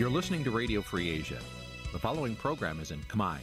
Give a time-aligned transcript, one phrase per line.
[0.00, 1.40] You're listening to Radio Free Asia.
[1.94, 3.38] The following program is in Khmer.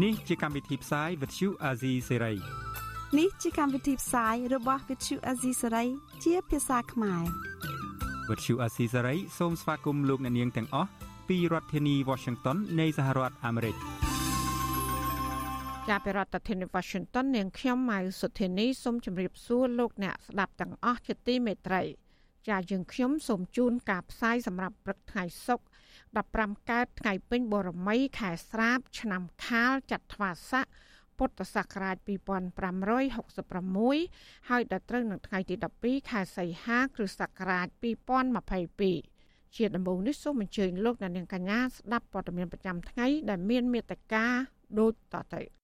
[0.00, 2.38] Nǐ chi càm bi tiệp xáy vệt chiu a zì sê ray
[3.18, 5.86] នេះជាកម្មវិធីផ្សាយរបស់ Vithu Azisari
[6.24, 7.22] ជាភាសាខ្មែរ
[8.28, 10.90] វត្តឈូអាស៊ីសេរីសូមស្វាគមន៍លោកអ្នកនាងទាំងអស់
[11.28, 13.76] ពីរដ្ឋធានី Washington នៃសហរដ្ឋអាមេរិក
[15.89, 21.81] ចាប់ពីរដ្ឋធានី Washington នាងខ្ញុំម៉ៅសុធានីសូមជម្រាបសួរលោកអ្នកស្ដាប់ទាំងអស់ជាទីមេត្រី
[22.49, 25.65] ចាយើងខ្ញុំសូមជូនការផ្សាយសម្រាប់ព្រឹកថ្ងៃសុក្រ
[26.19, 30.65] 15កើតថ្ងៃពេញបរមី ខែស្រាប ឆ្នាំខាលចត្វាស័ក
[31.17, 31.97] ពុទ្ធសករាជ
[33.27, 37.67] 2566ហើយដល់ត្រូវនឹងថ្ងៃទី12ខែសីហាគ្រិស្តសករាជ
[38.81, 44.25] 2022ជាដំបូងនេះសូមអញ្ជើញលោកអ្នកនាងកញ្ញាស្ដាប់ព័ត៌មានប្រចាំថ្ងៃដែលមានមេត្តា
[44.79, 45.60] ដូចតទៅ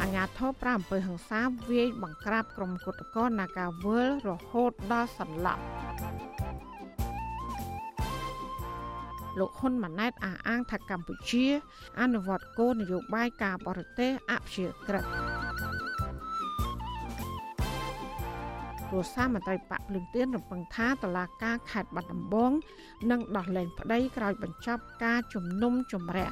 [0.00, 5.62] អញ្ញាធិបប្រាអំពើហឹង្សាវាយបង្ក្រាបក្រុមគុតកោនាការវើលរហូតដល់សន្លប់
[9.38, 11.46] លោកហ៊ុនម៉ាណែតអះអាងថាកម្ពុជា
[12.00, 15.04] អនុវត្តគោលនយោបាយការបរទេសអព្យាក្រឹត
[18.94, 22.52] ព្រោះសាមន្ត្រីបកភ្លឹងទៀនរំពឹងថាតឡាការខេត្តបាត់ដំបង
[23.10, 26.30] នឹងដោះលែងប្តីក្រោយបញ្ចប់ការជំនុំជម្រះ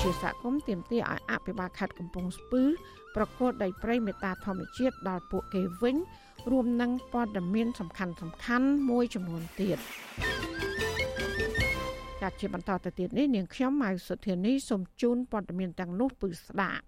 [0.00, 2.62] ជាសហគមន៍ទាមទារឲ្យអភិបាលខេត្តកំពង់ស្ពឺ
[3.16, 5.96] ប្រកួតដីព្រៃមេតាធម្មជាតិដល់ពួកគេវិញ
[6.50, 9.78] រួមនឹងព័ត៌មានសំខាន់សំខាន់មួយចំនួនទៀត
[12.20, 16.84] ចាត់ជាបន្តទៅទៀតនេះនាងខ្ញុំម៉ៅសុធានីសូមជូនព័ត៌មានទាំងនោះពឺស្ដាប់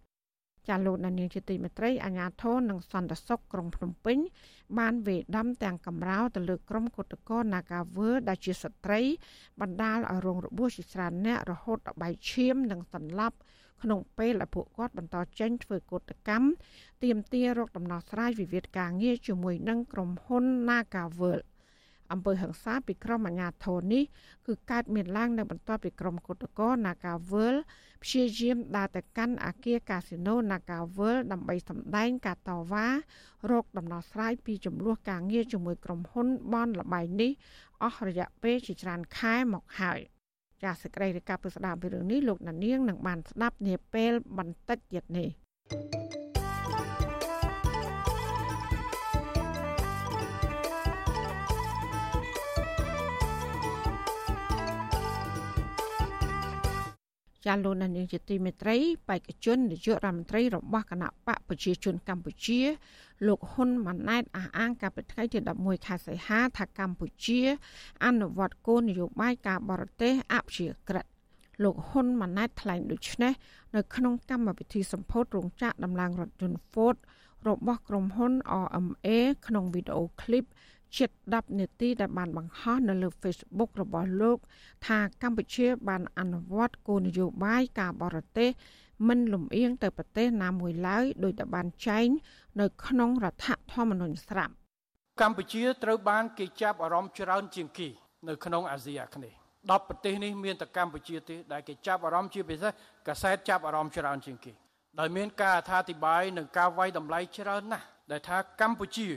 [0.69, 4.19] ចាលោកនាងជាទីមេត្រីអាញាធរនិងសន្តិសុខក្រុងភ្នំពេញ
[4.79, 9.01] បានវេដំទាំងកំរោទៅលើក្រុមគុតកោនាការវើដែលជាស្ត្រី
[9.61, 13.37] បណ្ដាលឲ្យរងរបួសជាច្រើនអ្នករហូតដល់បែកឈាមនិងសន្លប់
[13.83, 16.49] ក្នុងពេលដែលពួកគាត់បន្តចេញធ្វើកោតកម្ម
[17.03, 21.41] ទាមទាររកដំណោះស្រាយវិវាទការងារជាមួយនឹងក្រុមហ៊ុន Nagavel
[22.13, 24.05] អំពើហិង្សាពីក្រុមអាជ្ញាធរនេះ
[24.47, 27.55] គឺកើតមានឡើងនៅបន្ទាប់ពីក្រុមគុតកោ Nagavel
[28.03, 32.87] ព្យាយាមដើរទៅកាន់អគារកាស៊ីណូ Nagavel ដើម្បីសម្ដែងការតវ៉ា
[33.51, 37.31] រកដំណោះស្រាយពីចំនួនការងារជាមួយក្រុមហ៊ុនបនលបៃនេះ
[37.83, 40.01] អស់រយៈពេលជាច្រើនខែមកហើយ។
[40.63, 45.29] ចាសសេចក្តីរាយការណ៍ពីស្ដាប់ពីរឿងនេះលោកណានៀងនឹងបានស្ដាប់នាពេលបន្តិចទៀតនេះ
[57.47, 58.77] ចាលោកនាងជាទីមេត្រី
[59.09, 62.61] បេក្ខជននាយករដ្ឋមន្ត្រីរបស់គណៈបកប្រជាជនកម្ពុជា
[63.27, 67.41] លោកហ៊ុនម៉ាណែតអះអាងកាលពីថ្ងៃទី11ខែសីហាថាកម្ពុជា
[68.05, 71.07] អនុវត្តគោលនយោបាយការបរទេសអព្យាក្រឹត
[71.65, 73.33] លោកហ៊ុនម៉ាណែតថ្លែងដូចនេះ
[73.75, 76.97] នៅក្នុងកម្មវិធីសម្ពោធរោងចក្រដំឡើងរថយន្ត Ford
[77.49, 78.33] របស់ក្រុមហ៊ុន
[78.65, 79.09] RMA
[79.47, 80.45] ក្នុងវីដេអូឃ្លីប
[80.99, 84.39] ជិត10នាទីដែលបានបង្ហោះនៅលើ Facebook របស់លោក
[84.87, 88.51] ថាកម្ពុជាបានអនុវត្តគោលនយោបាយការបរទេស
[89.09, 92.09] មិនលំអៀងទៅប្រទេសណាមួយឡើយដោយតែបានចែង
[92.61, 94.55] នៅក្នុងរដ្ឋធម្មនុញ្ញស្រាប់
[95.21, 97.89] កម្ពុជាត្រូវបានគេចាប់អារម្មណ៍ច្រើនជាងគេ
[98.29, 99.37] នៅក្នុងអាស៊ីអាគ្នេយ៍
[99.67, 102.73] 10ប្រទេសនេះមានតែកម្ពុជាទេដែលគេចាប់អារម្មណ៍ជាពិសេស
[103.09, 104.53] កាសែតចាប់អារម្មណ៍ច្រើនជាងគេ
[104.99, 109.09] ដោយមានការអត្ថាធិប្បាយនិងការវាយតម្លៃច្រើនណាស់ដែលថាកម្ពុជា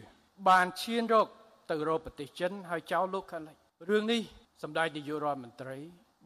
[0.49, 1.27] បានឈានរក
[1.73, 3.55] ទៅរកប្រទេសចិនហើយចោលលោកខាងលិច
[3.89, 4.21] រឿងនេះ
[4.63, 5.77] សម្ដេចនាយករដ្ឋមន្ត្រី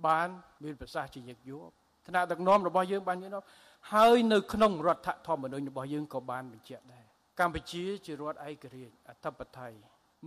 [0.07, 0.27] បាន
[0.63, 1.71] មានប្រសាសន៍ជាញឹកញាប់
[2.07, 3.45] ថ្នាក់ដឹកនាំរបស់យើងបានញឹកញាប់
[3.93, 7.05] ហើយនៅក្នុងរដ្ឋធម្មនុញ្ញរបស់យើងក៏បានបញ្ជាក់ដែរ
[7.39, 9.77] កម្ពុជាជារដ្ឋឯករាជ្យអធិបតេយ្យ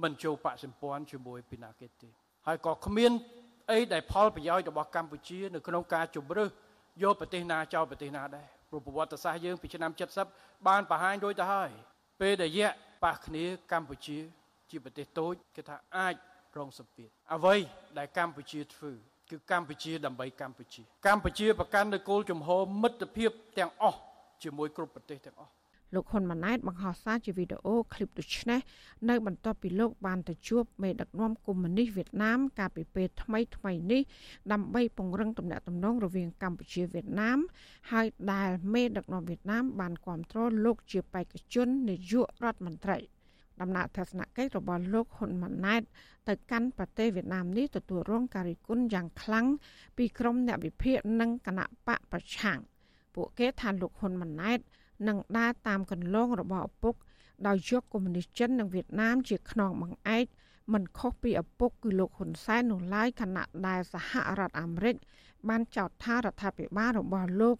[0.03, 2.08] មិនចូលបកសម្ព័ន្ធជាមួយពីណាគេទេ
[2.47, 3.12] ហើយក៏គ្មាន
[3.70, 6.50] អីដែលផលប្រយោជន៍របស់កម្ពុជានៅក្នុងការជំរើស
[7.02, 9.92] យកប្រទេសណាចោលប្រទេសណាដែរព្រោះប្រវត្តិសាស្ត្រយើងពីឆ្នាំ
[10.28, 11.70] 70បានបង្ហាញរួចទៅហើយ
[12.20, 12.70] ពេលដែលយៈ
[13.05, 14.19] ប៉ះគ្នាកម្ពុជា
[14.70, 16.14] ជាប្រទេសតូចគេថាអាច
[16.56, 17.56] រងសម្ពាធអ្វី
[17.99, 18.93] ដែលកម្ពុជាធ្វើ
[19.31, 23.99] គឺកម្ពុជាដើម្បីកម្ពុជា កម្ពុជាប្រកាន់នូវគោលជំហរមិត្តភាពទាំងអស់
[24.43, 25.52] ជាមួយគ្រប់ប្រទេសទាំងអស់
[25.94, 28.61] លោកហ៊ុនម៉ាណែតបង្ហោះសារជាវីដេអូឃ្លីបដូចនេះ
[29.08, 34.02] នៅបន្ទាប់ពីលោកបានទៅជួបមេដឹកនាំកុម្មុយនីសវៀតណាមកាលពីពេលថ្មីថ្មីនេះ
[34.52, 37.38] ដើម្បីពង្រឹងទំនាក់ទំនងរវាងកម្ពុជាវៀតណាម
[37.93, 42.99] ហើយដែលមេដឹកនាំវៀតណាមបានគ្រប់គ្រងលោកជាបេក្ខជននាយករដ្ឋមន្ត្រី
[43.60, 45.82] ដំណើរទស្សនកិច្ចរបស់លោកហ៊ុនម៉ាណែត
[46.28, 49.46] ទៅកាន់ប្រទេសវៀតណាមនេះទទួលរងការរិះគន់យ៉ាងខ្លាំង
[49.96, 52.58] ពីក្រុមអ្នកវិភាគនិងគណៈបកប្រឆាំង
[53.14, 54.58] ពួកគេថាលោកហ៊ុនម៉ាណែត
[55.08, 56.94] នឹងដើរតាមកន្លងរបស់ឪពុក
[57.46, 60.26] ដោយយកកុម្មុយនីសចិននិងវៀតណាមជាខ្នងបង្អែក
[60.72, 64.96] មិនខុសពីឪពុកគឺលោកហ៊ុនសែននោះឡើយខណៈដែលសហរដ្ឋអាមេរិក
[65.48, 67.56] បានចោទថារដ្ឋាភិបាលរបស់លោក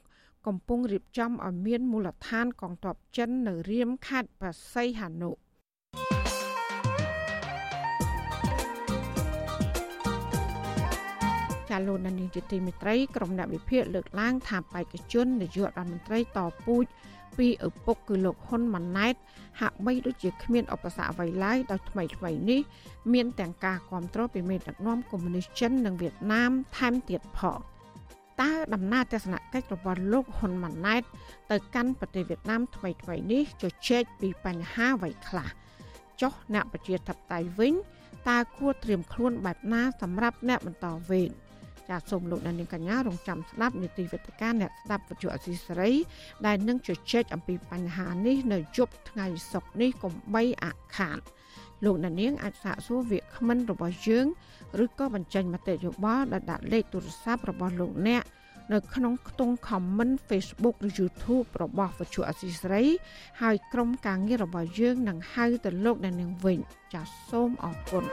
[0.47, 5.31] កំពុងរៀបចំឲ្យមានមូលដ្ឋានកងទ័ពចិននៅរៀមខេត្តបាសីហនុ
[11.71, 16.85] ចាលោកនានីជាទីមេត្រីក្រុមអ្នកវិភាគលើកឡើងថាបេក្ខជននាយករដ្ឋមន្ត្រីតពូជ
[17.39, 19.15] ពីឪពុកគឺលោកហ៊ុនម៉ាណែត
[19.61, 22.61] ហាក់បីដូចជាគ្មានឧបសគ្គអ្វីឡើយដោយថ្មីថ្មីនេះ
[23.13, 27.59] មានទាំងការគ្រប់គ្រងពីមេដឹកនាំកុម្មុយនីសចិននិងវៀតណាមថែមទៀតផង
[28.41, 31.03] តើដំណើរទស្សនកិច្ចរបស់លោកហ៊ុនម៉ាណែត
[31.51, 35.49] ទៅកាន់ប្រទេសវៀតណាមថ្មីថ្មីនេះជជែកពីបញ្ហាអ្វីខ្លះ
[36.21, 37.75] ចុះអ្នកប្រជាធិបតេយ្យវិញ
[38.29, 41.31] តើគួរត្រៀមខ្លួនបែបណាសម្រាប់អ្នកបន្តវេន
[41.91, 45.93] ចាសសូមលោកអ្នកនាងកញ្ញារងចាំស្ដាប់នីតិវិទ្យាអ្នកស្ដាប់វិទ្យុអសីសេរី
[46.47, 51.19] ដែលនឹងជជែកអំពីបញ្ហានេះនៅយប់ថ្ងៃសុក្រនេះកុំបីអាខាន
[51.85, 54.27] លោកអ្នកនាងអាចសាកសួរវាគ្មិនរបស់យើង
[54.85, 58.25] ឬក៏បញ្ចេញមតិយោបល់ដោយដាក់លេខទូរស័ព្ទរបស់លោកអ្នក
[58.73, 62.83] នៅក្នុងខ្ទង់ comment Facebook ឬ YouTube របស់វិទ្យុអសីស្រី
[63.43, 66.59] ហើយក្រុមការងាររបស់យើងនឹងហៅទៅលោកអ្នកនាងវិញ
[66.95, 68.05] ចាសសូមអរគុណ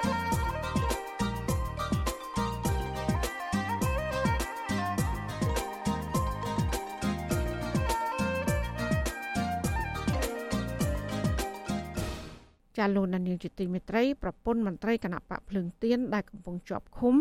[12.78, 17.16] ចាលោកនានីជាទីមេត្រីប្រពន្ធមន្ត្រីគណៈបកភ្លើងទៀនដែលកំពុងជាប់ឃុំ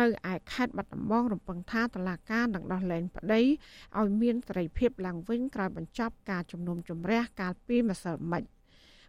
[0.00, 3.40] នៅឯខេត្តបាត់ដំបងរំពឹងថាតឡាការនឹងដោះលែងប្តី
[3.98, 8.44] ឲ្យមានសេរីភាពឡើងវិញក្រោយបញ្ចប់ការជំនុំជម្រះកាលពីម្សិលមិញ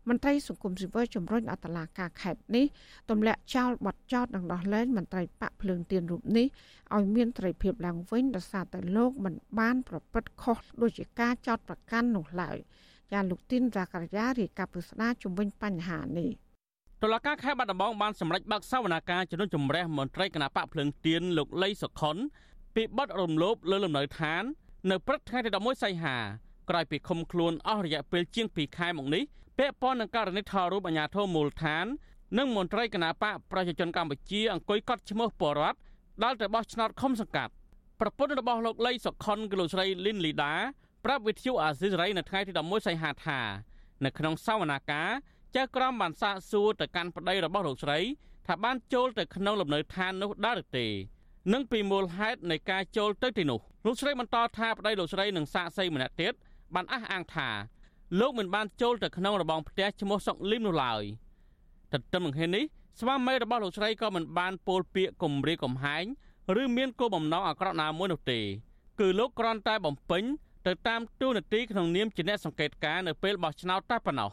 [0.10, 2.66] មន្ត្រីសង្គមស៊ីវិលជំរុញអតឡាការខេត្តនេះ
[3.10, 6.48] ទម្លាក់ចោលបទចោទនឹងដោះលែងមន្ត្រីបកភ្លើងទៀនរូបនេះ
[6.96, 12.58] ឲ្យមានសេរីភាពឡើងវិញដោយសារតែលោកមិនបានប្រព្រឹត្តខុសដូចជាការចោទប្រកាន់នោះឡើយ។
[13.12, 16.30] ចាលោកទីនរាករយ៉ារាយការណ៍ពុស្ដាជំវិញបញ្ហានេះ
[17.04, 22.18] តុលាការខេត្តបាត់ដំបងបានសម្រេចបើកសវនាការជំនុំជម្រះមន្ត្រីគណៈបកភ្លើងទៀនលោកលីសុខុន
[22.76, 24.44] ពីបទរំលោភលើលំនៅឋាន
[24.90, 26.16] នៅព្រឹកថ្ងៃទី11សីហា
[26.70, 29.24] ក្រោយពីឃុំខ្លួនអស់រយៈពេលជាង2ខែមកនេះ
[29.58, 31.86] ពាក់ព័ន្ធនឹងករណីថតរូបអាញាធមមូលដ្ឋាន
[32.38, 35.78] និងមន្ត្រីគណៈបកប្រជាជនកម្ពុជាអង្គុយកត់ឈ្មោះបរដ្ឋ
[36.24, 37.54] ដល់ទៅបោះឆ្នោតឃុំសង្កាត់
[38.00, 40.54] ប្រពន្ធរបស់លោកលីសុខុនគឺលោកស្រីលីនលីដា
[41.06, 43.40] ប្រាប់វិទ្យុអាស៊ីសេរីនៅថ្ងៃទី11សីហាថា
[44.06, 45.10] នៅក្នុងសវនាការ
[45.56, 48.00] ចៅក្រមបានសាកសួរទៅកាន់ប្តីរបស់លោកស្រី
[48.48, 50.88] ថាបានចូលទៅក្នុងលំនៅឋាននោះដែរឬទេ
[51.54, 56.34] និងពីមូលហេតុនៃការចូលទៅទីនោះលោកស្រីបន្តថាប្តីលោកស្រីនិងសាកសីម្នាក់ទៀត
[56.76, 57.50] បានអះអាងថា
[58.20, 61.04] លោកមិនបានចូលទៅក្នុងរបងផ្ទះឈ្មោះសុកលឹមនោះឡើយ
[61.94, 62.64] ទន្ទឹមនឹងនេះនេះ
[63.00, 66.04] ស្វាមីរបស់លោកស្រីក៏មិនបានពោលពាក្យគំរាមកំហែង
[66.62, 68.40] ឬមានគោលបំណងអាក្រក់ណាមួយនោះទេ
[69.00, 70.24] គឺលោកគ្រាន់តែបំពេញ
[70.68, 74.32] ទៅតាមទូនាទីក្នុងនាមជាអ្នកសង្កេតការនៅពេលបោះឆ្នោតតែប៉ុណ្ណោះ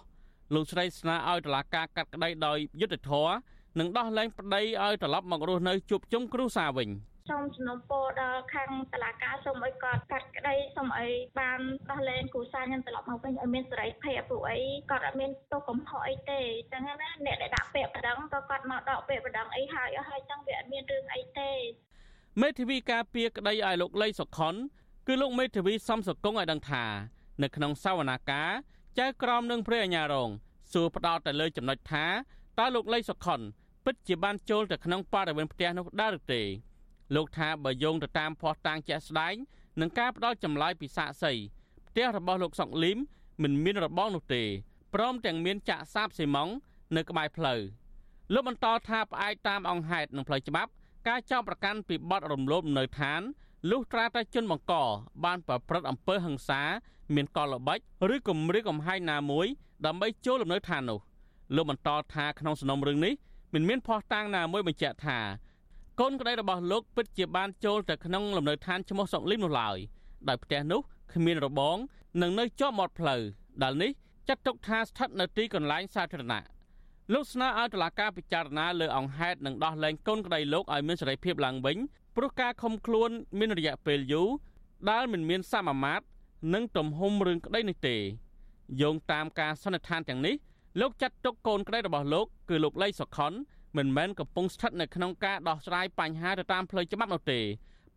[0.55, 3.35] លោកស្រីស្នើឲ្យតុលាការកាត់ក្តីដោយយុត្តិធម៌
[3.79, 6.88] និងដោះលែងប្តីឲ្យត្រឡប់មករស់នៅជួបជុំគ្រួសារវិញ
[7.31, 11.11] សូមសំណូមពរដល់ខាងតឡាការសូមឲ្យគាត់កាត់ក្តីសូមឲ្យ
[11.41, 11.61] បាន
[11.91, 14.59] ដោះលែងគ្រួសារខ្ញុំត្រឡប់មកវិញឲ្យមានសេរីភាពព្រោះអី
[14.91, 16.41] គាត់អត់មានទោសកំហុសអីទេ
[16.73, 16.94] ចឹងណា
[17.27, 21.50] អ្នកដែលដាក់ពាក្យបណ្ដឹងក៏គាត់មកដកពាក្យបណ្ដឹងអីហើយអស់ហើយចឹងវាអត់មានរឿងអីទេ
[22.43, 24.55] មេធាវីការពារក្តីឲ្យលោកលីសុខុន
[25.12, 26.85] គឺលោកមេធាវីសំសកុងឲ្យដឹងថា
[27.43, 28.51] នៅក្នុងសវនាការ
[28.99, 30.31] ចៅក្រមនឹងព្រះអាញារង
[30.73, 32.06] សួរផ្ដោតទៅលើចំណុចថា
[32.58, 33.41] តើលោកលីសុខុន
[33.84, 36.43] ពិតជាបានចូលទៅក្នុងបរិវេណផ្ទះនោះដែរឬទេ
[37.15, 39.34] លោកថាបើយោងទៅតាមភ័ស្តុតាងជាក់ស្ដែង
[39.81, 41.32] នឹងការផ្ដោតចម្លើយពីសាកសី
[41.89, 42.99] ផ្ទះរបស់លោកសុកលីម
[43.43, 44.43] មិនមានរបងនោះទេ
[44.94, 46.53] ព្រមទាំងមានចាក់សាបស៊ីម៉ង់
[46.96, 47.61] នៅក្បែរផ្លូវ
[48.32, 50.70] លោកបន្តថាផ្អែកតាមអង្គហេតុនិងផ្លូវច្បាប់
[51.08, 53.23] ការចោទប្រកាន់ពីបទរំលោភនៅឋាន
[53.69, 54.74] លុះត្រាតែជនបង្ក
[55.24, 56.62] បានប្រព្រឹត្តអំពើហិង្សា
[57.14, 57.79] មានកលល្បិច
[58.14, 59.46] ឬគំរាមកំហែងណាមួយ
[59.86, 60.98] ដើម្បីចូលលំនៅឋាននោះ
[61.55, 63.14] លោកបន្តថាក្នុងសំណុំរឿងនេះ
[63.55, 65.19] មិនមានភ័ស្តុតាងណាមួយបញ្ជាក់ថា
[66.00, 69.79] កូនក្តីរបស់លោកពិតជាបានចូលទៅក្នុងលំនៅឋានឈ្មោះសុកលីមនោះឡើយ
[70.29, 70.81] ដោយផ្ទះនោះ
[71.14, 71.76] គ្មានរបង
[72.22, 73.22] និងនៅជាប់មាត់ផ្លូវ
[73.62, 73.90] ដែលនេះ
[74.29, 76.44] ចាត់ទុកថាស្ថិតនៅទីកន្លែងសាធារណៈ
[77.12, 81.76] លោកស្នើឲ្យតុលាការពិចារណាលើអង្គហេតុនិងដោះលែងកូនក្តីលោកឲ្យមានសេរីភាពឡើងវិញ
[82.17, 84.29] ព្រោះការខំខ្លួនមានរយៈពេលយូរ
[84.90, 86.05] ដែលមិនមានសមាមាត្រ
[86.55, 87.96] និងទំហំរឿងក្តីនេះទេ
[88.81, 90.34] យោងតាមការសន្និដ្ឋានទាំងនេះ
[90.81, 93.32] លោកចាត់ទុកកូនក្តីរបស់លោកគឺលោកលីសុខុន
[93.76, 97.40] មិនមែនកំពុងស្ថិតនៅក្នុងការដោះស្រាយបញ្ហាទៅតាមផ្លូវច្បាប់នោះទេ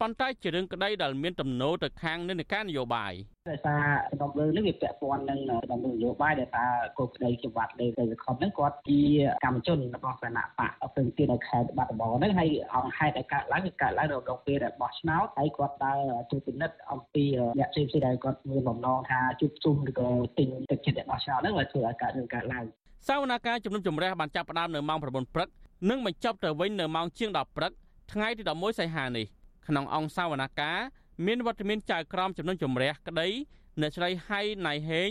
[0.02, 3.14] ប៉ុន្តែជារឿងក្តីដែលមានទំនោរទៅខាងនិន្នាការនយោបាយ
[3.50, 3.82] ដោយសារ
[4.14, 5.40] ក្នុងរឿងនេះវាពាក់ព័ន្ធនឹង
[5.72, 6.66] ដំណើរនយោបាយដែលថា
[6.98, 9.00] គោលក្តីជាវត្តលេខទៅខំហ្នឹងគាត់ជា
[9.44, 16.00] កម្មជនរបស់គណៈបកអភិវឌ្ឍនៅខេត្តបាត់ដំបងហ្នឹងហើយអង្គហេតុដែលកើតឡើងគឺកើតឡើងនៅក្នុងពេលដែលបោះឆ្នោតហើយគាត់ដើរ
[16.32, 17.24] ជួយពិនិត្យអំពី
[17.60, 20.08] អ្នកផ្សេងៗដែលគាត់មានបំណងថាជួបជុំឬក៏
[20.38, 22.66] ទិញទឹកចិត្តអ្នកបោះឆ្នោតហ្នឹងវាធ្វើឲ្យកើតរឿងកើតឡើង
[23.08, 25.48] សវនាការជំនុំជម្រះបានចាប់ផ្ដើមនៅម៉ោង9ព្រឹក
[25.90, 27.72] និងបញ្ចប់ទៅវិញនៅម៉ោងជាង10ព្រឹក
[28.12, 29.26] ថ្ងៃទី11សីហានេះ
[29.68, 30.80] ក្នុងអង្គសាវនាការ
[31.26, 33.28] មានវត្តមានចៅក្រមចំនួនជំរះក្តី
[33.82, 35.10] អ្នកស្រីហៃណៃហេង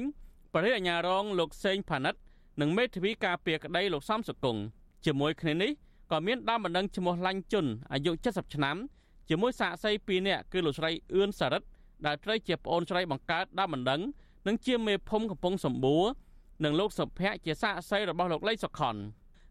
[0.54, 2.14] បរិយាអាញារងលោកសេងផានិត
[2.60, 4.62] និងមេធាវីការពារក្តីលោកសំសុគង្គ
[5.04, 5.70] ជាមួយគ្នានេះ
[6.10, 8.76] ក៏មានដើមបណ្ដឹងឈ្មោះឡាញ់ជុនអាយុ70ឆ្នាំ
[9.28, 11.62] ជាមួយសាកសី2នាក់គឺលោកស្រីអឿនសារិត
[12.06, 14.00] ដែលត្រូវជាប្អូនស្រីបង្កើតដើមបណ្ដឹង
[14.46, 16.04] និងជាមេភូមិកំពង់សម្បួរ
[16.64, 18.96] និងលោកសុភ័ក្រជាសាកសីរបស់លោកលីសុខុន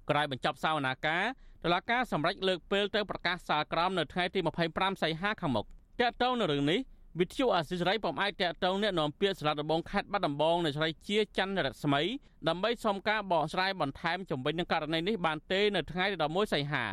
[0.10, 1.24] ក្រោយបញ្ចប់សវនាការ
[1.64, 4.40] តុលាការសម្រេចលើកពេលទៅប្រកាសសាលក្រមនៅថ្ងៃទី
[4.72, 5.66] 25សីហាខាងមុខ
[6.02, 6.80] តើតើនៅរឿងនេះ
[7.20, 12.02] វិទ្យុអាស៊ីសេរីពុំអាចតកតងអ្នកនាំពាក្យសាលាដំបងខេត្តបាត់ដំបងនៅស្រីជាច័ន្ទរស្មី
[12.48, 16.86] ដើម្បីសុំការបកស្រាយបន្ថែមជំវិញនឹងករណីនេះបានទេនៅថ្ងៃទី11សីហា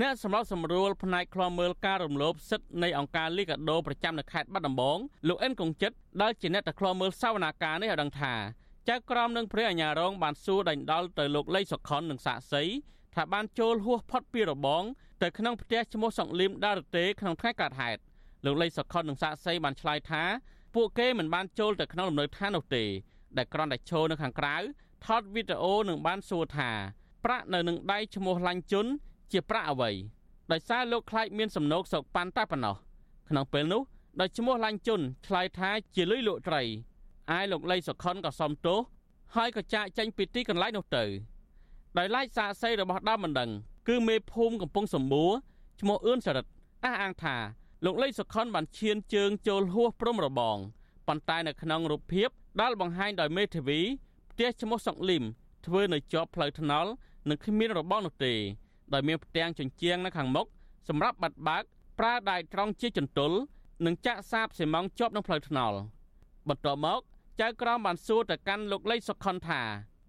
[0.00, 8.34] អ្នកសម្របសម្រួលផ្នែកឃ្លាំមើលការរំលោភសិទ្ធិនៃអង្គការលីកាដូប្រចាំនៅខេត្តបាត់ដំបងលោកអិនកុងចិត្តដែលជាអ្នកទៅឃ្លាំមើលសវនាការនេះឲ្យដឹងថា
[8.88, 12.62] ចៅក្រមនឹងព្រះអាញារងបានសួរដេញដោលទៅលោកលីសុខុននិងសាក់សី
[13.14, 14.82] ថាបានចូលហួសផុតពីរបង
[15.22, 18.00] ទៅក្នុងផ្ទះឈ្មោះសង្លៀមដារតេក្នុងថ្ងៃកើតហេតុ
[18.44, 20.22] លោកលីសុខុននិងសាក់សីបានឆ្លើយថា
[20.74, 22.84] ពួកគេមិនបានចូលទៅក្នុងលំនៅឋាននោះទេ
[23.36, 24.56] ដែលគ្រាន់តែឈរនៅខាងក្រៅ
[25.06, 26.70] ថតវីដេអូនិងបានសួរថា
[27.24, 28.86] ប្រាក់នៅនឹងដៃឈ្មោះឡាញ់ជុន
[29.32, 29.90] ជាប្រាក់អ្វី
[30.52, 32.76] ដោយសារលោកខ្លាចមានសំណោកសោកប៉ាន់តែប៉ុណ្ណោះ
[33.28, 33.82] ក្នុងពេលនោះ
[34.20, 36.62] ដោយឈ្មោះឡាញ់ជុនឆ្លើយថាជាលុយលក់ត្រី
[37.36, 38.78] ឯលោកលីសុខុនក៏សុំទោស
[39.36, 41.04] ហើយក៏ចាកចេញពីទីកន្លែងនោះទៅ
[41.98, 43.50] ដោយឡែកសាកសីរបស់ដើមមិនដឹង
[43.88, 45.32] គឺមេភូមិកំពង់សម្បួរ
[45.80, 46.50] ឈ្មោះអឿនសរិទ្ធ
[46.84, 47.36] អះអាងថា
[47.84, 50.56] លោកលីសុខុនបានឈានជើងចូលហួសព្រំរបង
[51.08, 52.28] ប៉ុន្តែនៅក្នុងរូបភាព
[52.60, 53.80] ដែលបង្ហាញដោយមេធាវី
[54.30, 55.22] ផ្ទះឈ្មោះសុកលឹម
[55.66, 56.90] ធ្វើនៅជាប់ផ្លូវថ្នល់
[57.28, 58.34] និងគ្មានរបងនោះទេ
[58.92, 60.46] ដោយមានផ្ទាំងជញ្ជាំងនៅខាងមុខ
[60.88, 61.64] សម្រាប់បាត់បើក
[61.98, 63.32] ប្រើដៃត្រង់ជាចន្ទុល
[63.86, 65.76] និងចាក់សាបសេម៉ង់ជាប់នឹងផ្លូវថ្នល់
[66.48, 67.00] បន្ទាប់មក
[67.40, 69.62] ចៅក្រមបានសួរទៅកាន់លោកលីសុខុនថា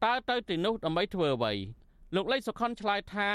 [0.04, 1.54] តើទៅទីនោះដើម្បីធ្វើអ្វី
[2.16, 3.30] លោកលីសុខុនឆ្លើយថា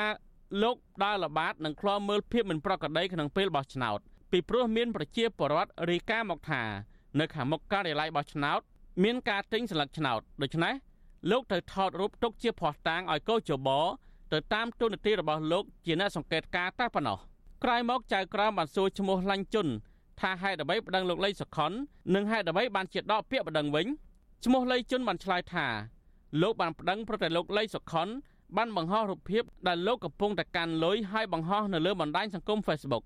[0.63, 3.99] លោកដើរល្បាតនិងឃ្លាំមើលភាពមិនប្រក្រតីក្នុងពេលបោះឆ្នោត
[4.33, 6.63] ពីព្រោះមានប្រជាពលរដ្ឋរាយការណ៍មកថា
[7.21, 8.61] នៅខាងមុខការិយាល័យបោះឆ្នោត
[9.05, 10.75] មានការទិញស្លឹកឆ្នោតដូច្នេះ
[11.31, 13.69] លោកត្រូវថតរូបទុកជាភ័ស្តុតាងឲ្យកោជប
[14.33, 17.19] ទៅតាមទូនាទីរបស់លោកជាអ្នកសង្កេតការតែប៉ុណ្ណោះ
[17.65, 19.69] ក្រោយមកចៅក្រមបានសួរឈ្មោះឡាញ់ជុន
[20.21, 21.73] ថាហេតុអ្វីប្តឹងលោកលីសុខុន
[22.15, 23.87] និងហេតុអ្វីបានជាដកពាក្យប្តឹងវិញ
[24.45, 25.67] ឈ្មោះលីជុនបានឆ្លើយថា
[26.43, 28.09] លោកបានប្តឹងប្រតែលោកលីសុខុន
[28.57, 33.05] បានបង្ហោះរូបភាពដែលលោកកំពុងតែកាន់លុយហើយបង្ហោះនៅលើបណ្ដាញសង្គម Facebook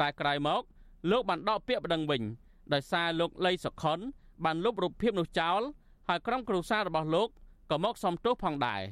[0.00, 0.62] តែក្រោយមក
[1.10, 2.22] លោកបានដកពាក្យប្តឹងវិញ
[2.72, 3.98] ដោយសារលោកលីសុខុន
[4.44, 5.60] បានលុបរូបភាពនោះចោល
[6.08, 7.28] ហើយក្រុមគ្រួសាររបស់លោក
[7.70, 8.82] ក៏មកសំទោសផងដែរ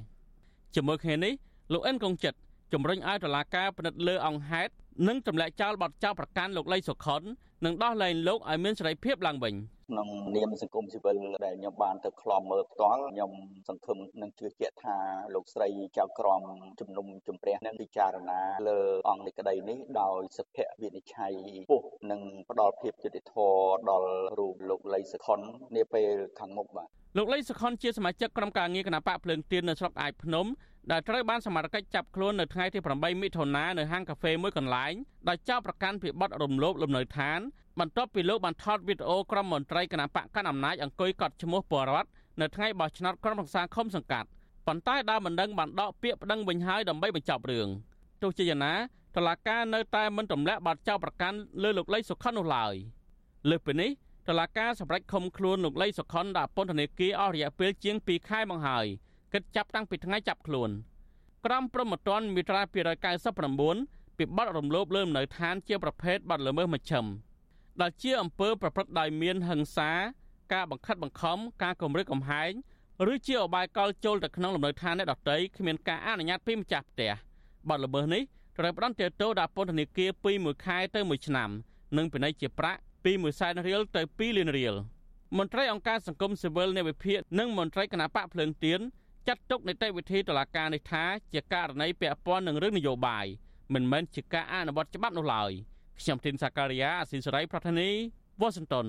[0.75, 1.33] ជាមួយគ្នានេះ
[1.73, 2.39] លោកអិនកុងចិត្ត
[2.73, 4.73] ជំរុញឲ្យតុលាការពិនិត្យលើអង្គហេតុ
[5.09, 7.23] និងទម្លាក់ចោលបទចោទប្រកាន់លោកលីសុខុន
[7.65, 9.55] និងដោះលែងលោកឲ្យមានសេរីភាពឡើងវិញ
[9.89, 11.17] ក្នុងនាមសង្គមស៊ីវិល
[11.47, 13.31] ដែលខ្ញុំបានទៅខ្លំមើលផ្ទាល់ខ្ញុំ
[13.69, 14.97] សង្ឃឹមនិងជឿជាក់ថា
[15.35, 15.69] លោកស្រី
[15.99, 16.43] ចៅក្រម
[16.81, 18.79] ជំនុំជម្រះនឹងពិចារណាលើ
[19.09, 21.33] អង្គនៃក្តីនេះដោយសុភវិនិច្ឆ័យ
[21.71, 25.41] ពុះនិងផ្ដល់ភាពយុត្តិធម៌ដល់រូបលោកលីសុខុន
[25.77, 30.47] នាពេលខាងមុខបាទលោកលីសុខុនជាសមាជិកក្រុមការងារគណៈបកភ្លើងទៀននៅស្រុកអាយភ្នំ
[30.93, 34.95] ដែលត្រូវបានសមត្ថកិច្ចចាប់ខ្លួននៅថ្ងៃទី8មិថុនានៅហាងកាហ្វេមួយកន្លែង
[35.29, 37.41] ដោយចោទប្រកាន់ពីបទរំលោភលំនៅឋាន
[37.81, 42.09] បន្ទាប់ពីលោកបានថតវីដេអូក្រុមមន្ត្រីគណៈបកកណ្ដាលអំណាចអង្គុយកត់ឈ្មោះបរដ្ឋ
[42.41, 44.29] នៅថ្ងៃបោះឆ្នោតក្រុមប្រឹក្សាឃុំសង្កាត់
[44.67, 47.69] ប៉ុន្តែដើមបណ្ដឹងបានដកពាក្យប្តឹងវិញហើយដើម្បីបញ្ចប់រឿង
[48.23, 48.75] ទោះជាយ៉ាងណា
[49.17, 52.75] តុលាការនៅតែមិនទម្លាក់បទចោទប្រកាន់លើលោកលីសុខុននោះឡើយ
[53.51, 53.91] លើសពីនេះ
[54.29, 58.87] តុលាការសម្រេចឃុំខ្លួនលោកលីសុខុនដាក់ពន្ធនាគារអស់រយៈពេលជាង2ខែមកហើយ
[59.33, 60.71] គិតចាប់តាំងពីថ្ងៃចាប់ខ្លួន
[61.45, 62.63] ក្រមព្រហ្មទណ្ឌមាត្រា
[63.41, 67.07] 299ពីបទរំលោភលើលំនៅឋានជាប្រភេទបទល្មើសមជ្ឈិម
[67.81, 69.91] ដែលជាអំពើប្រព្រឹត្តដោយមានហិង្សា
[70.53, 72.53] ការបង្ខិតបង្ខំការគំរាមកំហែង
[73.13, 77.13] ឬជាអបាយកលចូលទៅក្នុងលំនៅឋានអ្នកដទៃគ្មានការអនុញ្ញាតពីម្ចាស់ផ្ទះ
[77.69, 78.23] បទល្មើសនេះ
[78.59, 81.51] ត្រូវផ្ដន្ទាទោសដាក់ពន្ធនាគារពី1ខែទៅ1ឆ្នាំ
[81.97, 84.75] និងពិន័យជាប្រាក់ពី1សែនរៀលទៅ2លានរៀល
[85.39, 88.81] មន្ត្រីអង្គការសង្គមស៊ីវិលនៃវិភាគនិងមន្ត្រីគណៈបកភ្លើងទៀន
[89.29, 93.27] ចាត់ទុកនីតិវិធីតុលាការនេះថាជាករណីពាក់ព័ន្ធនឹងរឿងនយោបាយ
[93.75, 95.53] មិនមែនជាការអនុវត្តច្បាប់នោះឡើយ
[96.01, 97.89] ខ្ញុំទីនសាការីយ៉ាអស៊ីសេរីប្រធានី
[98.41, 98.87] វ៉ាស៊ីនតោន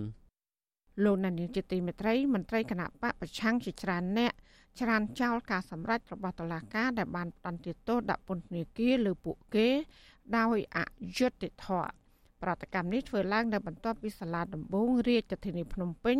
[1.04, 4.34] លោកណានីជាទីមេត្រីមន្ត្រីគណៈបកប្រឆាំងជាច្រើនអ្នក
[4.82, 9.68] ច្រានចោលការសម្រេចរបស់តុលាការដែលបានផ្តន្ទាទោសដាក់ពន្ធនាគារលើពួកគេ
[10.38, 10.80] ដោយអ
[11.18, 11.92] យុត្តិធម៌
[12.42, 16.18] ប្រតិកម្មនេះធ្វើឡើងនៅបន្ទាប់ពីសាលាដំបងរាជធានីភ្នំពេញ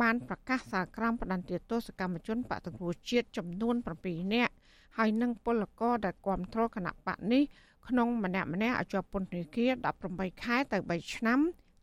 [0.00, 3.74] បានប្រកាសសាលក្រមផ្តន្ទាទោសកម្មជនបកតង្គ្រោះជាតិចំនួន
[4.04, 4.52] 7នាក់
[4.98, 7.42] ហើយនិងពលករដែលគ្រប់គ្រងគណៈបកនេះ
[7.88, 9.70] ក្នុងម្នាក់ម្នាក់ឲ្យជាប់ពន្ធនាគារ
[10.08, 11.40] 18ខែទៅ3ឆ្នាំ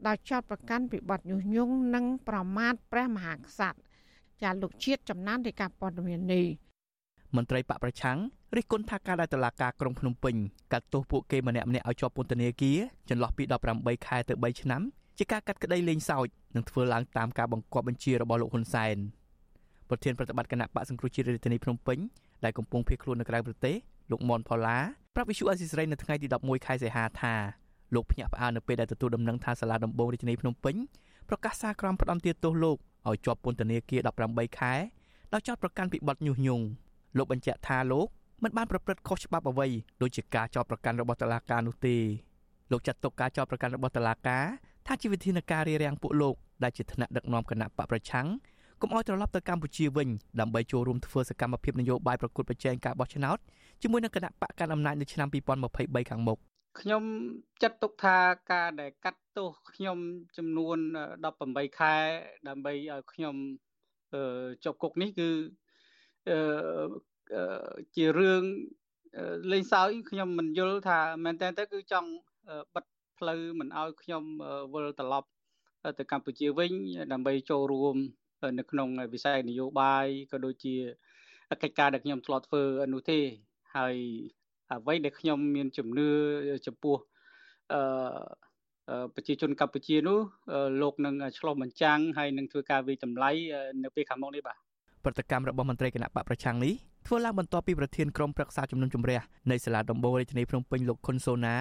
[0.07, 3.79] ដោយចោទប្រកាន់ពីបទញុះញង់និងប្រមាថព្រះមហាក្សត្រ
[4.41, 6.45] ចាលោកជាតិចំណាននៃការព័ត៌មាននេះ
[7.35, 8.17] មន្ត្រីបកប្រឆាំង
[8.55, 10.35] រិះគន់ថាការដែលតុលាការក្រុងភ្នំពេញ
[10.73, 12.77] កាត់ទោសពួកគេម្នាក់ម្នាក់ឲ្យជាប់ពន្ធនាគារ
[13.09, 13.43] ចន្លោះពី
[13.75, 14.81] 18ខែទៅ3ឆ្នាំ
[15.17, 18.95] ជាការកាត់ក្តីលេងសើចនិងធ្វើឡើងតាមការបង្គាប់បញ្ជារបស់លោកហ៊ុនសែន
[19.89, 21.97] ប្រធានប្រតិបត្តិគណៈបកសង្គ្រោះជាតិរាជធានីភ្នំពេញ
[22.43, 23.75] ដែលកំពុងភៀសខ្លួននៅក្រៅប្រទេស
[24.11, 24.77] លោកមនផល្លា
[25.15, 27.33] ប្រាប់វិសុអេស៊ីសរ៉ៃនៅថ្ងៃទី11ខែសីហាថា
[27.95, 30.75] លោកភ្ញាក់ផ្អើលនៅពេលដែលទទួលដំណឹងថាសាលាដំបងរាជធានីភ្នំពេញ
[31.29, 34.73] ប្រកាសសារក្រមផ្ដន្ទាទោសលោកឲ្យជាប់ពន្ធនាគារ18ខែ
[35.33, 36.65] ដោយចោទប្រកាន់ពីបទញុះញង់
[37.17, 38.07] លោកបញ្ជាក់ថាលោក
[38.43, 39.67] មិនបានប្រព្រឹត្តខុសច្បាប់អ្វី
[40.01, 41.95] ដូចជាការចោទប្រកាន់របស់តុលាការនោះទេ
[42.71, 44.45] លោកចាត់ទុកការចោទប្រកាន់របស់តុលាការ
[44.87, 48.27] ថាជាវិធានការរារាំងពួកលោកដែលជាថ្នាក់ដឹកនាំគណៈបកប្រឆាំង
[48.81, 53.37] កុំឲ្យត្រឡប់ទៅកម្ពុជាវិញដើម្បីចូលរួមធ្វើសកម្មភាពនយោបាយប្រកួតប្រជែងការបោះឆ្នោត
[53.81, 56.37] ជាមួយនឹងគណៈបកកណ្ដាលអំណាចនៅឆ្នាំ2023ខាងមុខ
[56.79, 57.03] ខ្ញុំ
[57.61, 58.17] ចាត់ទុកថា
[58.51, 59.97] ការដែលកាត់ទោសខ្ញុំ
[60.37, 60.77] ចំនួន
[61.27, 61.95] 18ខែ
[62.47, 63.35] ដើម្បីឲ្យខ្ញុំ
[64.63, 65.29] ជាប់គុកនេះគឺ
[67.95, 68.43] ជារឿង
[69.51, 72.09] លេងសើចខ្ញុំមិនយល់ថាមែនតើទៅគឺចង់
[72.73, 72.85] បិទ
[73.17, 74.23] ផ្លូវមិនឲ្យខ្ញុំ
[74.73, 75.29] វិលត្រឡប់
[75.99, 76.71] ទៅកម្ពុជាវិញ
[77.11, 77.97] ដើម្បីចូលរួម
[78.59, 80.75] នៅក្នុងវិស័យនយោបាយក៏ដូចជា
[81.63, 82.63] កិច្ចការដែលខ្ញុំធ្លាប់ធ្វើ
[82.93, 83.19] នោះទេ
[83.75, 83.95] ហើយ
[84.71, 86.09] អ្វីដែលខ្ញុំមានជំនឿ
[86.67, 86.97] ចំពោះ
[87.73, 87.79] អឺ
[89.15, 90.19] ប្រជាជនកម្ពុជានោះ
[90.81, 93.31] លោកនឹងឆ្លោះបញ្ចាំងហើយនឹងធ្វើការវិយតម្លៃ
[93.83, 94.57] នៅពេលខាងមុខនេះបាទ
[95.03, 96.73] ប្រតិកម្មរបស់មន្ត្រីគណៈបកប្រឆាំងនេះ
[97.07, 99.19] ធ្វើឡើងបន្ទាប់ពីប្រធានក្រុមប្រឹក្សាជំនុំជម្រះ
[99.51, 101.55] នៃសាលាដំបូងរាជធានីភ្នំពេញលោកខុនសូណា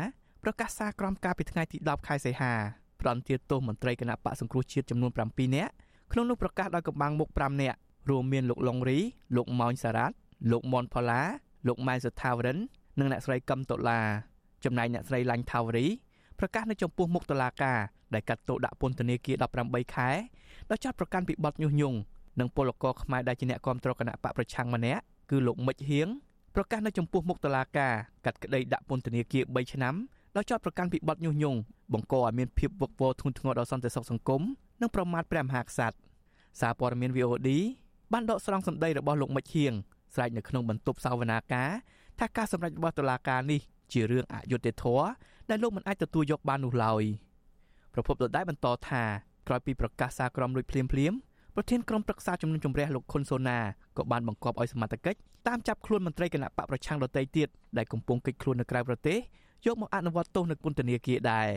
[0.44, 2.52] ប្រកាសសារក្រមការពីថ្ងៃទី10ខែសីហា
[3.00, 5.72] ផ្ដន្ទាទោសមន្ត្រីគណៈបកសង្គ្រោះជាតិចំនួន7នាក់
[6.12, 7.78] ក្នុងនោះប្រកាសដោយកម្បាំងមុខ5នាក់
[8.10, 8.98] រួមមានលោកឡុងរី
[9.36, 10.14] លោកម៉ោញសារ៉ាត់
[10.50, 11.20] លោកមនផល្លា
[11.66, 12.58] លោកម៉ែនសុថាវរិន
[12.98, 14.00] និងអ្នកស្រីកឹមតុលា
[14.64, 15.86] ចំណែកអ្នកស្រីឡាញ់ថាវរី
[16.38, 17.78] ប្រកាសនៅចំពោះមុខតុលាការ
[18.14, 19.36] ដែលកាត់ទោសដាក់ពន្ធនាគារ
[19.66, 20.08] 18ខែ
[20.70, 21.98] ដោយចាត់ប្រកាន់ពីបទញុះញង់
[22.40, 26.08] និងពលករខ្មែរដែលជាអ្នកគ្រប់គ្រងគណៈបកប្រឆាំងម្នាក់គឺលោកមិចហៀង
[26.54, 27.92] ប្រកាសនៅចំពោះមុខតុលាការ
[28.24, 29.94] កាត់ក្តីដាក់ពន្ធនាគារ3ឆ្នាំ
[30.36, 31.58] ដោយចាត់ប្រកាន់ពីបទញុះញង់
[31.92, 34.42] បង្កឲ្យមានភាពវឹកវរធ្ងន់ធ្ងរដល់សន្តិសុខសង្គម
[34.80, 35.96] និងប្រមាថព្រះមហាក្សត្រ
[36.60, 37.48] សារព័ត៌មាន VOD
[38.12, 39.72] បានដកស្រង់សម្ដីរបស់លោកមិចហៀង
[40.14, 41.70] ស្រែកនៅក្នុងបន្ទប់សវនាការ
[42.18, 43.60] ថាការសម្រេចរបស់តុលាការនេះ
[43.92, 45.06] ជារឿងអយុត្តិធម៌
[45.50, 47.02] ដែលលោកមិនអាចទទួលយកបាននោះឡើយ
[47.94, 49.02] ប្រពន្ធដដែលបន្តថា
[49.48, 51.12] ក្រោយពីប្រកាសសារក្រមលួចភ្លាមភ្លាម
[51.54, 53.58] ប្រធានក្រុមប្រឹក្សាជំនុំជម្រះលោកខុនសូណា
[53.96, 59.18] ក៏បានបង្គាប់ឲ្យសមត្ថកិច្ចតាមចាប់ខ្លួនមន្ត្រីគណៈបកប្រឆាំងដទៃទៀតដែលកំពុងកិច្ចខ្លួននៅក្រៅប្រទេស
[59.66, 61.48] យកមកអនុវត្តទោសនៅពន្ធនាគារដែរ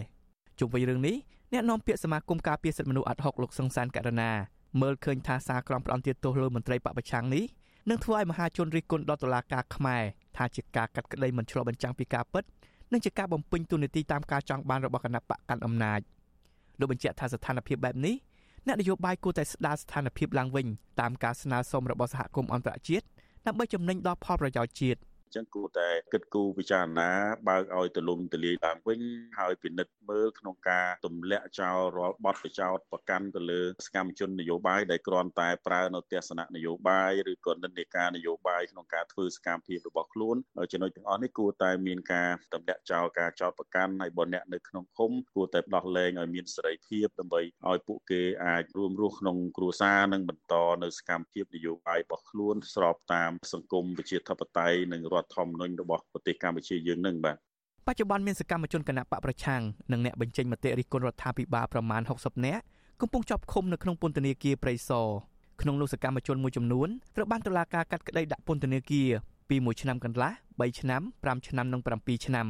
[0.60, 1.16] ជុំវិញរឿងនេះ
[1.54, 4.32] អ្នកនាំពាក្យសមាគមការពារសិទ្ធិមនុស្សអាត់ហុកលោកសង្សានករណា
[4.82, 7.44] មើលឃើញថាសារក្រមផ្ដន្ទាទោសលើមន្ត្រីបពប្រឆាំងនេះ
[7.90, 10.04] នឹងធ្វើឲ្យមហាជនរិះគន់ដល់តុលាការខ្មែរ
[10.38, 12.44] ថាជាការកាត់ក្តីមិនឆ្លុះបញ្ចាំងពីការពិត
[12.94, 16.00] និងជាការបំពេញទូនាទីតាមការចង់បានរបស់គណៈបកកាន់អំណាច
[16.80, 18.16] លោកបញ្ជាក់ថាស្ថានភាពបែបនេះ
[18.68, 20.68] អ្នកនយោបាយគួរតែស្ដារស្ថានភាពឡើងវិញ
[21.00, 23.06] តាមការស្នើសុំរបស់សហគមន៍អន្តរជាតិ
[23.46, 27.12] ដើម្បីចំណេញដល់ផលប្រយោជន៍ជាតិអញ្ចឹងគួរតែគិតគូរពិចារណា
[27.50, 29.00] បើកឲ្យទលំទលាយឡើងវិញ
[29.40, 40.36] ហើយពិនិត្យមើលក្នុងការទម្លាក់ចោលរាល់បទប្រចោតប្រកាន់ទៅលើសកម្មជននយោបាយដែលគ្រាន់តែប្រើនៅទស្សនៈនយោបាយឬក៏និន្នាការនយោបាយក្នុងការធ្វើសកម្មភាពរបស់ខ្លួន
[40.72, 57.38] ចំណុចទាំងអស់នេះគួរតែមានការទម្លាក់ចោលការចោតប្រកាន់ហើយបើអ្នកនៅក្នុងឃុំគួរតែដោះលែងឲ្យមានសេរីភាពដើម្បីឲ្យពួកគេអាចរួមរស់ក្នុងគ្រួសារនិងបន្តនៅសកម្មភាពនយោបាយរបស់ខ្លួនស្របតាមសង្គមប្រជាធិបតេយ្យនិងរដ្ឋធម្មនុញ្ញរបស់ប្រទេសកម្ពុជាយើងនឹងបាទ
[57.88, 62.64] បច្ចុប្បន្នមានសកម្មជនគណៈបកប្រឆាំងនិងអ្នកបញ្ចេញមតិរិះគន់រដ្ឋាភិបាលប្រមាណ60នាក់
[63.02, 65.08] កំពុងជាប់ឃុំនៅក្នុងពន្ធនាគារព្រៃសរ
[65.62, 69.10] ក្នុងនោះសកម្មជនមួយចំនួនត្រូវបានតុលាការកាត់ក្តីដាក់ពន្ធនាគារ
[69.50, 72.48] ពី1ឆ្នាំកន្លះ3ឆ្នាំ5ឆ្នាំនិង7ឆ្នាំ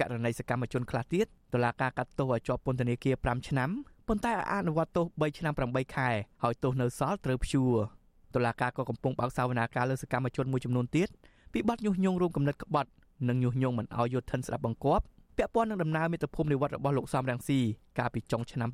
[0.00, 3.70] ករណីសកម្មជនខ្លះទៀតតុលាការកាត់ទោសឲ្យជាប់ពន្ធនាគារ5ឆ្នាំ
[4.08, 6.08] ប៉ុន្តែអនុវត្តទោស3ឆ្នាំ8ខែ
[6.42, 7.74] ហើយទោសនៅសល់ត្រូវព្យួរ
[8.34, 11.08] តុលាការក៏កំពុងបើកសវនាការលើសកម្មជនមួយចំនួនទៀត
[11.58, 12.90] ពីបទញុះញង់រួមគំនិតក្បត់
[13.28, 15.04] និងញុះញង់មិនឲ្យយោធិនស្ដាប់បង្គាប់
[15.36, 17.58] ពាក់ព័ន្ធនឹងដំណើរមាតុភូមិនិវត្តរបស់លោកសំរងស៊ី
[17.98, 18.68] កាលពីចុងឆ្នាំ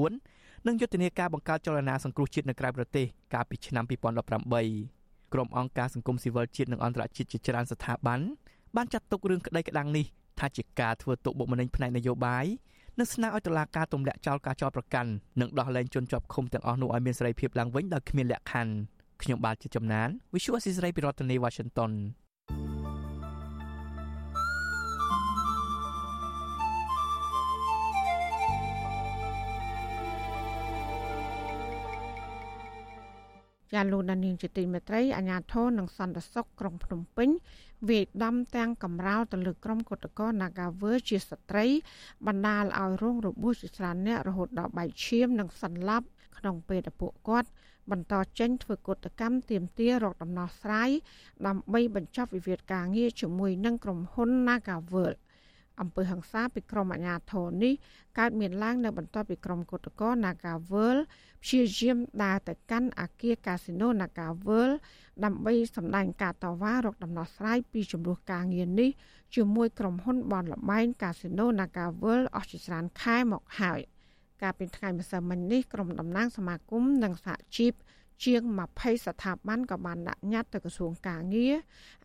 [0.00, 8.20] 2019និងយុទ្ធនាការបង្កើតចលនាសង្គ្រោះជាតិនៅក្រៅប្រទេសកាលពីឆ្នាំ2018ក្រុមអង្គការសង្គមស៊ីវិលជាតិនិងអន្តរជាតិជាច្រើនស្ថាប័ន
[8.76, 10.06] បានចាត់ទុករឿងក្តីក្តាំងនេះ
[10.38, 12.46] ថាជាការធ្វើទុកបុកម្នេញផ្នែកនយោបាយ
[12.98, 18.72] និងស្នើឲ្យតុលាការទម្លាក់ចោលការចោទប្រកាន់និងដោះលែងជនជាប់ឃុំទាំងអស់នោះឲ្យមានសេរីភាពឡើងវិញដោយគ្មានលក្ខខណ្ឌ
[19.22, 21.92] ខ្ញុំបាទជាចំណាន Visual Assisray ពីរដ្ឋធានី Washington
[33.72, 37.28] ចាលោកដានៀងជាទីមេត្រីអាញាធរនិងសន្តិសុខក្រុងភ្នំពេញ
[37.88, 41.66] វាយដំទាំងកំរោលទៅលើក្រុមគុតកោ Nagawer ជាស្ត្រី
[42.26, 46.06] បណ្ដាលឲ្យរងរបួសជាច្រើនអ្នករហូតដល់បែកឈាមនិងសន្លប់
[46.38, 47.48] ក្នុងពេលដែលពួកគាត់
[47.90, 50.90] បន្តចេញធ្វើកតកម្មទាមទាររកដំណោះស្រាយ
[51.46, 55.12] ដើម្បីបញ្ចប់វិវាទការងារជាមួយនឹងក្រុមហ៊ុន Nagavel
[55.80, 57.74] អំពើហិង្សាពីក្រុមអាជ្ញាធរនេះ
[58.18, 60.96] កើតមានឡើងនៅបន្ទាប់ពីក្រុមកុតកោ Nagavel
[61.42, 64.70] ព្យាយាមដើរទៅកាន់អគារកាស៊ីណូ Nagavel
[65.24, 68.90] ដើម្បីសម្ដែងការតវ៉ារកដំណោះស្រាយពីចំនួនការងារនេះ
[69.34, 73.80] ជាមួយក្រុមហ៊ុនបនលបែងកាស៊ីណូ Nagavel អស់ជាច្រើនខែមកហើយ
[74.42, 77.72] កាលពីថ្ងៃម្សិលមិញនេះក្រុមតំណាងសមាគមនិងសហជីព
[78.24, 78.42] ជាង
[78.74, 81.54] 20ស្ថាប័នក៏បានដាក់ញត្តិទៅក្រសួងកាងារ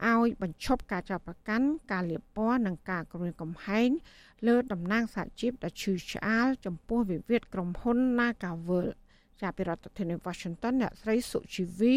[0.09, 3.89] ឲ្យបញ្ឈប់ការចាប់ប្រកាន់ការលាបពណ៌និងការគំរាមកំហែង
[4.47, 8.87] លើតំណាងសហជីពដែលឈឺឆ្អាលចំពោះវិវាទក្រុមហ៊ុន Nagavel
[9.41, 11.93] ចាប់ពីរដ្ឋធានី Washington អ្នកស្រីសុជីវី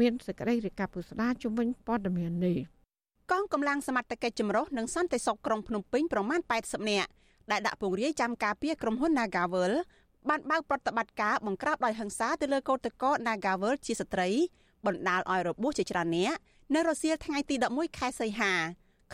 [0.00, 2.58] មានសេចក្តីរាយការណ៍ពុស្ដាជំវិញព័ត៌មាននេះ
[3.30, 7.10] កងកម្លាំងសមត្ថកិច្ចចម្រុះនិងសន្តិសុខក្រុងភ្នំពេញប្រមាណ80នាក់
[7.50, 9.72] ដែលដាក់ពង្រាយចាំការពារក្រុមហ៊ុន Nagavel
[10.28, 14.28] បានបើកប្រតិបត្តិការបង្ក្រាបដោយហិង្សាទៅលើកោតក្រ Nagavel ជាស្ត្រី
[14.86, 16.34] បណ្ដាលឲ្យរបួសជាច្រើនអ្នក
[16.74, 18.52] នៅរសៀលថ្ងៃទី11ខែសីហា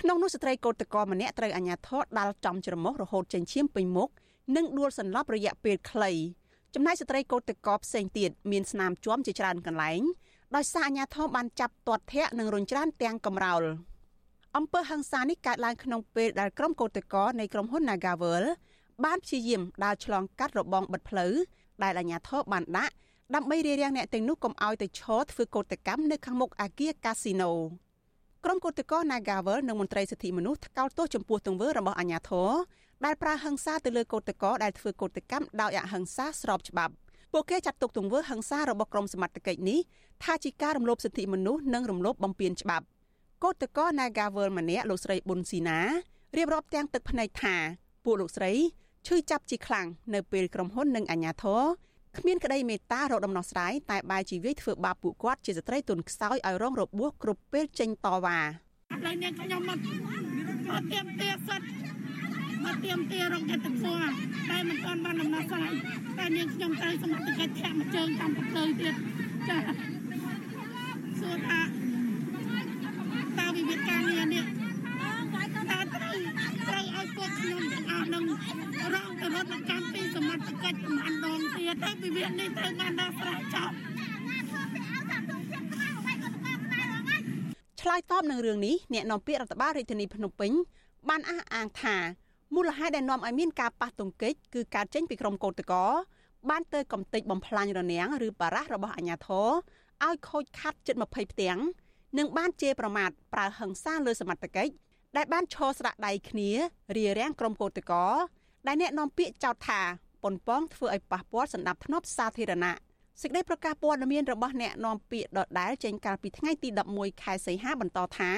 [0.00, 4.08] ក្នុងនោះស្ត្រីកោតក្រម្នាក់ត្រូវអាជ្ញាធរដាល់ចំច្រមុះរហូតចេញឈាមពេញមុខ
[4.56, 6.10] និងដួលសន្លប់រយៈពេលខ្លី
[6.74, 10.02] ចំណែកស្ត្រីកោតក្រផ្សេងទៀតមានស្នាមជួមជាច្រើនកន្លែង
[10.56, 13.62] ដោយសារអាជ្ញាធរបានចាប់ទាត់ធាក់និងរុញច្រានទាំងកំរោល
[14.58, 18.44] អំពើហិង្សានេះកើតឡើងក្នុងពេលដែលក្រុមកោតក្រនៃក្រុមហ៊ុន Nagavel
[19.04, 21.32] បានព្យាយាមដើរឆ្លងកាត់របងបិទផ្លូវ
[21.82, 22.94] ដែលអាជ្ញាធរបានដាក់
[23.34, 27.52] ដើម្បីរារាំងអ្នកទាំងនោះកុំឲ្យទៅឈរធ្វើកោតកម្មនៅខាងមុខអគារកាស៊ីណូ
[28.44, 32.50] ក្រុមកោតក្រ Nagavel និងមន្ត្រីសិទ្ធិមនុស្សថ្កោលទោសចំពោះទង្វើរបស់អាជ្ញាធរ
[33.04, 36.92] ដែលប្រើហិង្សាទៅលើកោតក្រដែលធ្វើកោតកម្មដោយអហិង្សាស្របច្បាប់
[37.32, 39.78] ពួកគេចាត់ទុកទង្វើហិង្សារបស់ក្រុមសមត្ថកិច្ចនេះ
[40.24, 42.86] ថាជាការរំលោភសិទ្ធិមនុស្សនិងរំលោភបំពានច្បាប់
[43.44, 45.80] កោតក្រ Nagavel ម្នាក់លោកស្រីប៊ុនស៊ីណា
[46.36, 47.56] រៀបរាប់ទាំងទឹកភ្នែកថា
[48.04, 48.52] ពួកលោកស្រី
[49.06, 51.62] ឈឺចាប់ជាខ្លាំងនៅពេលក្រុមហ៊ុននិងអាជ្ញាធរ
[52.18, 58.44] គ្មានក្តីមេត្តារកដំណោះស្រាយតែបែរជាវាយធ្វើបាបពួកគាត់ជាស្ត្រីទុនខ្សោយឲ្យរងរបួសគ្រប់ពេលចេញតវ៉ាឥ
[59.06, 59.78] ឡូវនេះខ្ញុំមក
[60.70, 61.60] មកទៀមទាសិត
[62.64, 64.12] មកទៀមទារកចិត្តធម៌
[64.50, 65.72] តែមិនទាន់បានដំណោះស្រាយ
[66.18, 68.94] តែនាងខ្ញុំត្រូវសមត្ថកិច្ចធាក់មួយជើងតាមប្រទៅទៀត
[69.48, 69.58] ចា
[71.20, 71.60] សួរថា
[73.38, 74.44] តើវិវាទការងារនេះ
[75.70, 76.16] តើត្រូវ
[76.68, 78.24] ត្រូវឲ្យពួកខ្ញុំទាំងអស់នឹង
[78.94, 83.74] រងទៅរដ្ឋកម្មពីសមត្ថកិច្ចប្រហែលដងទៀតទៅវិវាទនេះត្រូវបានដោះស្រាយចប់
[87.80, 90.52] ឆ្លើយតបនឹងរឿងនេះអ្នកនាំពាក្យរដ្ឋបាលរាជធានីភ្នំពេញ
[91.08, 91.96] បានអះអាងថា
[92.54, 95.84] មូលហេតុដែលនាំឲ្យមានការប៉ះទង្គិចគឺការចេញពីក្រមកោតកោ
[96.50, 99.48] បានទៅកំទេចបំផ្លាញរនាំងឬបារះរបស់អាជ្ញាធរ
[100.06, 101.58] ឲ្យខូចខាតជិត20ផ្ទាំង
[102.18, 104.72] និងបានជេរប្រមាថប្រើហិង្សាលើសមត្ថកិច្ច
[105.16, 106.50] ដែលបានឈរស្ដាក់ដៃគ្នា
[106.96, 108.06] រារាំងក្រុមកោតកោ
[108.66, 109.80] ដែលអ្នកនាំពាក្យចោទថា
[110.22, 112.74] ប៉ុនប៉ងធ្វើឲ្យប៉ះពាល់សន្តិភាពសាធារណៈ
[113.22, 118.30] សេចក្តីប្រកាសព័ត៌មានរបស់អ្នកនាំពាក្យដដែលចេញកាលពីថ្ងៃទី11ខែសីហាបន្តថា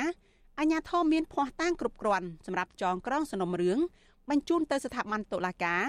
[0.59, 3.79] អាញាធមមានភ័ស្តុតាងគ្រប់គ្រាន់សម្រាប់ចងក្រងសំណុំរឿង
[4.31, 5.85] បញ្ជូនទៅស្ថាប័នតុលាការ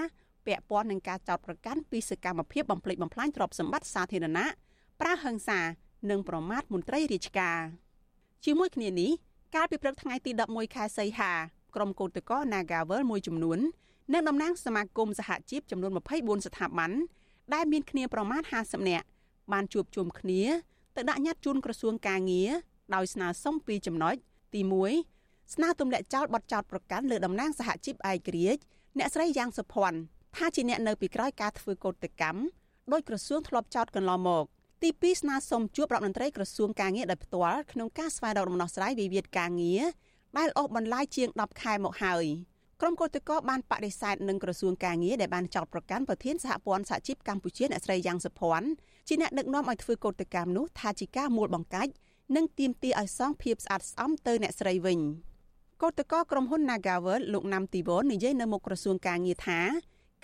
[0.45, 4.45] ពាក់ព័ន្ធនឹងការចោទប្រកាន់ពីសកម្មភាពបំផ្លិចបំផ្លាញទ្រព្យសម្បត្តិសាធារណៈ
[5.01, 5.59] ប្រើហិង្សា
[6.09, 7.59] និងប្រមាថមន្ត្រីរាជការ
[8.45, 9.11] ជាមួយគ្នានេះ
[9.55, 11.31] កាលពីព្រឹកថ្ងៃទី11ខែសីហា
[11.75, 13.59] ក្រុមកោតក្រ Nagavel មួយចំនួន
[14.13, 16.91] និងតំណាងសមាគមសហជីពចំនួន24ស្ថាប័ន
[17.53, 19.05] ដែលមានគ្នាប្រមាណ50នាក់
[19.51, 20.41] បានជួបជុំគ្នា
[20.95, 22.49] ទៅដាក់ញត្តិជូនក្រសួងកាងារ
[22.95, 24.15] ដោយស្នើសុំពីចំណុច
[24.53, 24.61] ទី
[25.07, 28.61] 1ស្នើទម្លាក់ចោលបទចោទប្រកាន់លើតំណាងសហជីពឯករាជ្យ
[28.97, 29.99] អ្នកស្រីយ៉ាងសុភ័ណ្ឌ
[30.35, 32.39] ថាជាអ្នកនៅពីក្រោយការធ្វើកោតកម្ម
[32.91, 34.45] ដោយក្រសួងធ្លាប់ចោទកន្លងមក
[34.83, 39.83] ទី2ស្នើសុំជួបរដ្ឋមន្ត្រីក្រសួងការងារដោយផ្ទាល់ក្នុងការស្វែងរកដំណោះស្រាយវិវាទការងារ
[40.37, 42.25] ដែលអូសបន្លាយជាង10ខែមកហើយ
[42.81, 48.67] ក្រុមកោតក្របានបដិសេធនឹងក្រសួងការងារដែលបានចោទប្រកាន់ប្រធានសហព័ន្ធសហជីពកម្ពុជាអ្នកស្រីយ៉ាងសុភ័ណ្ឌ
[49.07, 51.91] ជាអ្នកដឹកនាំឲ្យធ្វើកោតកម្មនោះថាជាការមួលបង្កាច់
[52.35, 54.99] និងទាមទារឲ្យសងភាពស្អាតស្អំទៅអ្នកស្រីវិញ
[55.81, 59.59] កោតក្រក្រុមហ៊ុន Nagavel លោកណាំទីវ៉ននិយាយនៅមុខក្រសួងការងារថា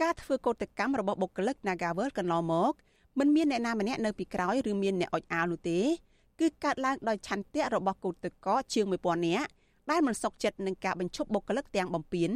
[0.02, 2.74] ការធ្វើកោតកម្មរបស់បុគ្គលិក Nagavel កន្លងមក
[3.18, 5.80] មិនមានអ្នកណាម្នាក់នៅពីក្រោយឬមានអ្នកអុចអាលនោះទេ
[6.40, 9.48] គឺកើតឡើងដោយឆន្ទៈរបស់កោតក្រជាង1000នាក់
[9.92, 12.32] ដែលមិនសុខចិត្តនឹងការបញ្ឈប់បុគ្គលិកទាំងបំពេញ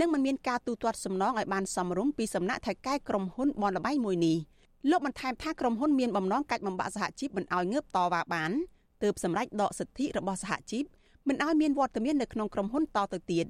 [0.00, 4.36] និងមិនមានការទូទាត់សំណងឲ្យបានសមរម្យពីសំណាក់ថៅកែក្រុមហ៊ុនបនលបៃមួយនេះ
[4.90, 8.50] លោកបន្ថែមថាក្រុមហ៊ុនមានបំណងកាច់បំបាក់សហជីពមិនឲ្យងើបតវ៉ាបាន
[9.02, 10.84] ទើបសម្រេចដកសិទ្ធិរបស់សហជីព
[11.28, 13.46] មិនឲ្យមានវត្តមាននៅក្នុងក្រុមហ៊ុនតទៅទៀត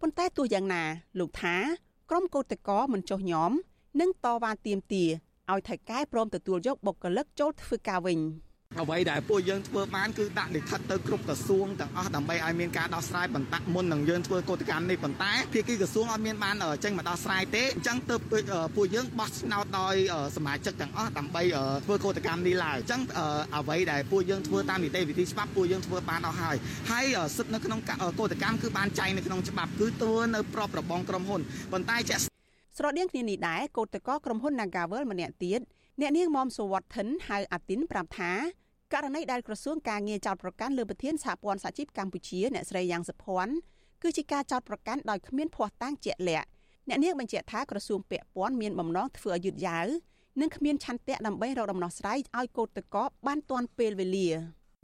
[0.00, 0.82] ប៉ុន្តែទោះយ៉ាងណា
[1.18, 1.56] លោកថា
[2.10, 3.52] ក្រុមកោតក្រមិនចុះញោម
[4.00, 5.08] និងតវ៉ាទាមទារ
[5.50, 8.20] ឲ្យថៃកែព្រមទទួលយកបុគ្គលិកចូលធ្វើការវិញ
[8.80, 18.20] អ្វីដែលពួកយើងធ្វើបានគឺដាក់លិខិតទៅគ្រប់ក្រសួងទាំងអស់ដើម្បីឲ្យមានការដោះស្រាយបន្តមុននឹងយើងធ្វើកោតកម្មនេះប៉ុន្តែភាគីក្រសួងអត់មានបានចេញមកដោះស្រាយទេអញ្ចឹងទើប
[18.76, 19.94] ពួកយើងបោះឆ្នោតដោយ
[20.36, 21.42] សមាជិកទាំងអស់ដើម្បី
[21.84, 23.00] ធ្វើកោតកម្មនេះឡើងអញ្ចឹង
[23.56, 26.56] អ្វីដែលពួកយើងធ្វើតាមនីតិវិធីច្បាប់ពួកយើងធ្វើបានអស់ហើយ
[26.90, 27.80] ហើយសិទ្ធិនៅក្នុង
[28.20, 31.40] កោតកម្មគឺបានចែងនៅក្នុងច្បាប់គឺធ្វើនៅប្របរបងក្រុមហ៊ុន
[31.72, 32.31] ប៉ុន្តែជាក់
[32.76, 35.60] ស្រដៀងគ្នានេះដែរកោតក្រក្រុមហ៊ុន Nagavel ម្នាក់ទៀត
[36.00, 38.32] អ្នកនាងមុំសុវត្ថិនហៅអាទីនប្រាប់ថា
[38.92, 43.54] ករណីដែលក្រសួងការងារចោតប្រកាន់លើប្រធានសហព័ន្ធសហជីពកម្ពុជាអ្នកស្រីយ៉ាងសុភ័ណ្ឌ
[44.02, 46.48] គឺជាការចោតប្រកាន់ដោយគ្មានភ័ស្តុតាងជាក់លាក់
[46.88, 49.86] អ្នកនាងបញ្ជាក់ថាក្រសួងពាក់ព័ន្ធមានបំណងធ្វើឲ្យយឺតយ៉ាវ
[50.40, 54.28] និងគ្មានឆន្ទៈដើម្បីរកដំណោះស្រាយឲ្យកោតតកបានទាន់ពេលវេលា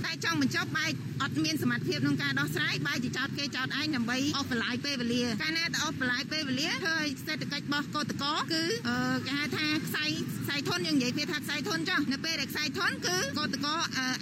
[0.06, 0.90] តែចង់បញ្ចប់បែរ
[1.22, 8.62] អត់មានសមត្ថភាពក្នុងការដោះស្រាយបែរជាចោតគេចោតឯងដើម្បីអស់បន្លាយពេលវេលាកាលណាទៅអស់បន្លាយពេលវេលាធ្វើឲ្យសេដ្ឋកិច្ចរបស់កោតកោគឺ
[9.26, 10.04] គេហៅថាខ្សែ
[10.42, 13.74] ខ្សែធនយើងនិយាយពីថាខ្សែធនចុះនៅពេលដែលខ្សែធនគឺកោតកោ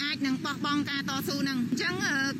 [0.04, 1.94] អាចនឹងបោះបង់ការតស៊ូនឹងអញ្ចឹង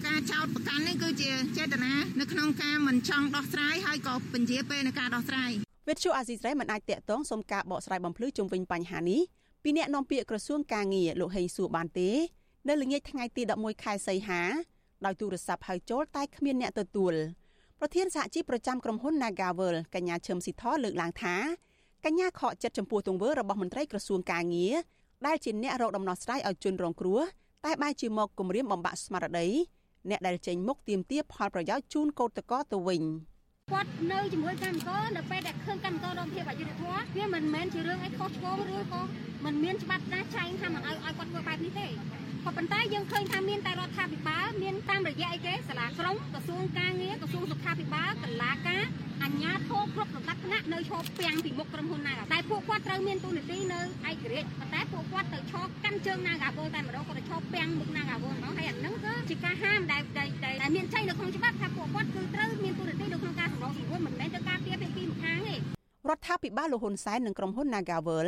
[0.07, 5.51] ការចោតប្រកាន់នេះគឺជាចេតនានៅក្នុងការមិនចង់ដោះស្រាយហើយក៏ពន្យាពេលនៃការដោះស្រាយ
[5.89, 9.21] វិទ្យុអាស៊ីសេរីមិនអាចតាក់ទងសុំការបកស្រាយបំភ្លឺជុំវិញបញ្ហានេះ
[9.63, 12.11] ពីអ្នកនាំពាក្យក្រសួងការងារលោកហេងសួរបានទេ
[12.69, 14.41] នៅល្ងាចថ្ងៃទី11ខែសីហា
[15.05, 17.15] ដោយទូរស័ព្ទហៅចូលតែគ្មានអ្នកទទួល
[17.81, 21.35] ប្រធានសហជីពប្រចាំក្រុមហ៊ុន Nagavel កញ្ញាឈឹមស៊ីធលើកឡើងថា
[22.05, 24.75] កញ្ញាខកចិត្តចំពោះទង្វើរបស់មន្ត្រីក្រសួងកាងារ
[25.27, 27.21] ដែលជាអ្នករកដំណោះស្រាយឲ្យជនរងគ្រោះ
[27.65, 29.49] តែបែរជាមកគំរាមបំបាក់ស្មារតី
[30.11, 33.03] អ្នកដែលចេញមុខទាមទារផលប្រយោជន៍ជូនកោតក្រទៅវិញ
[33.73, 39.03] គាត់នៅជាមួយកម្មករនៅពេលដែលឃើញកម្មកររងភាពអយុត្តិធម៌វាមិនមែនជារឿងអីខុសឆ្គងឬក៏
[39.45, 41.89] មិនមានច្បាប់ណាចែងថាមិនឲ្យឲ្យគាត់ធ្វើបែបនេះទេ
[42.47, 48.85] ក៏ប៉ុន្តែយើងឃើញថាមានតែរដ្ឋាភិបាលមានតាមរយៈអីគេសាលាក្រុងក្រសួងការងារក្រសួងសុខាភិបាលកលាការ
[49.25, 60.03] អញ្ញាធមគ្រប់លំដាប់ថ្នាក់នៅឈរពាំងពីមុខក្រុមហ៊ុនណាតែពួកគាត់ត្រូវមានទូនាទីនៅឯករាជ្យប៉ុន្តែពួកគាត់ទៅឈរកាន់ជើង Nagawol តែម្ដងគាត់ទៅឈរពាំងមុខ Nagawol ម្ដងហើយអាហ្នឹងគឺជាការហាមដែល
[60.63, 65.59] ដែលមានចែងនៅក្នុងច្បាប់ថាពួកគាត់គឺត្រូវមានទូនាទីនៅក្នុងការសម្របសម្រួលមិនមែនទៅការពារពីពីម្ខាងទេរ
[66.17, 68.27] ដ្ឋាភិបាលលោកហ៊ុនសែននិងក្រុមហ៊ុន Nagawol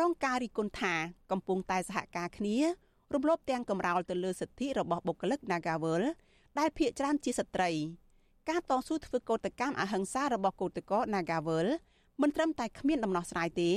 [0.00, 0.94] រងការរិះគន់ថា
[1.30, 2.58] កំពុងតែសហការគ្នា
[3.14, 6.02] រំលោភទាំងកំរោលទៅលើសិទ្ធិរបស់បុគ្គលិក Nagawal
[6.58, 7.70] ដែលភ ieck ច្រើនជាស្ត្រី
[8.50, 11.66] ការតស៊ូធ្វើកោតកម្មអហិង្សារបស់កោតក្រ Nagawal
[12.22, 13.70] មិនត្រឹមតែគ្មានដំណោះស្រាយទេ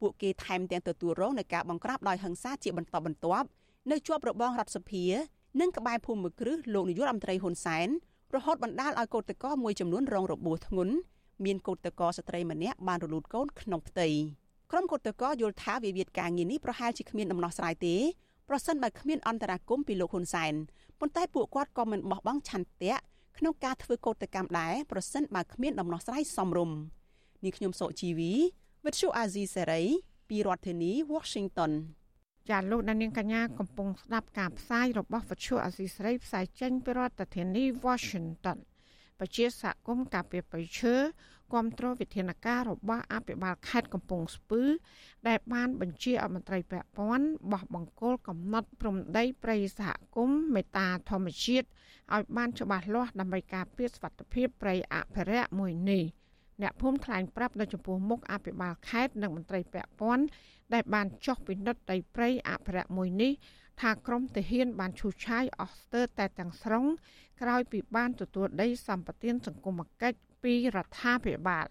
[0.00, 3.46] ពួកគេថែមទាំងទទួលរងនឹងការបង្ក្រាបដោយហិង្សាជាបន្តបន្ទាប់
[3.90, 5.04] នៅជាប់របងរដ្ឋសភា
[5.60, 7.88] និងក្បែរភូមិគ្រឹះលោកនាយករដ្ឋមន្ត្រីហ៊ុនសែន
[8.34, 10.94] រហូតបណ្ដាលឲ្យកោតក្រមួយចំនួនរងរបួសធ្ងន់
[11.44, 14.08] មានកោតក្រស្ត្រីម្នាក់បានរលូតកូនក្នុងផ្ទៃ
[14.70, 17.96] ក្រុមកោតក្រយល់ថាវិវាទការងារនេះប្រហែលជាគ្មានដំណោះស្រាយទេ
[18.48, 20.54] ប្រសិនបើគ្មានអន្តរាគមពីលោកហ៊ុនសែន
[21.00, 22.96] ប៉ុន្តែពួកគាត់ក៏មិនបោះបង់ឆន្ទៈ
[23.38, 26.76] ក្នុងការធ្វើកោតកម្មដែរប្រសិនបើគ្មានដំណោះស្រាយសមរម្យ
[27.44, 28.32] នេះខ្ញុំសុជីវី
[28.84, 29.82] វិទ្យុអាស៊ីសេរី
[30.28, 31.72] ពីរដ្ឋធានី Washington
[32.50, 38.58] ចាលោកដានៀងកញ្ញាកំពុងស្ដាប់ការផ្សាយរបស់វិទ្យុអាស៊ីសេរីផ្សាយចេញពីរដ្ឋធានី Washington
[39.18, 40.94] ពជាសហគមន៍ការពីបៃឈើ
[41.52, 44.62] គ្រប់គ្រងវិធានការរបស់អភិបាលខេត្តកំពង់ស្ពឺ
[45.28, 51.66] ដែលបានបញ្ជាឲ្យមន្ត្រីពាក់ព័ន្ធបោះបង្គោលកំណត់ព្រំដីព្រៃសហគមន៍មេតាធម្មជាតិ
[52.14, 56.04] ឲ្យបានច្បាស់លាស់ដើម្បីការពារសុវត្ថិភាពព្រៃអភិរក្សមួយនេះ
[56.62, 60.24] អ្នកភូមិថ្លែងប្រាប់នៅចំពោះមុខអភិបាលខេត្តនិងមន្ត្រីពាក់ព័ន្ធ
[60.74, 63.32] ដែលបានចុះពិនិត្យដីព្រៃអភិរក្សមួយនេះ
[63.80, 66.84] ថាក្រមទាហានបានឈូសឆាយអស់ស្ទើរតែទាំងស្រុង
[67.42, 71.66] ក្រោយពីបានទទួលដីសម្បត្តិសង្គមគិច្ច ពីរដ្ឋាភិបាល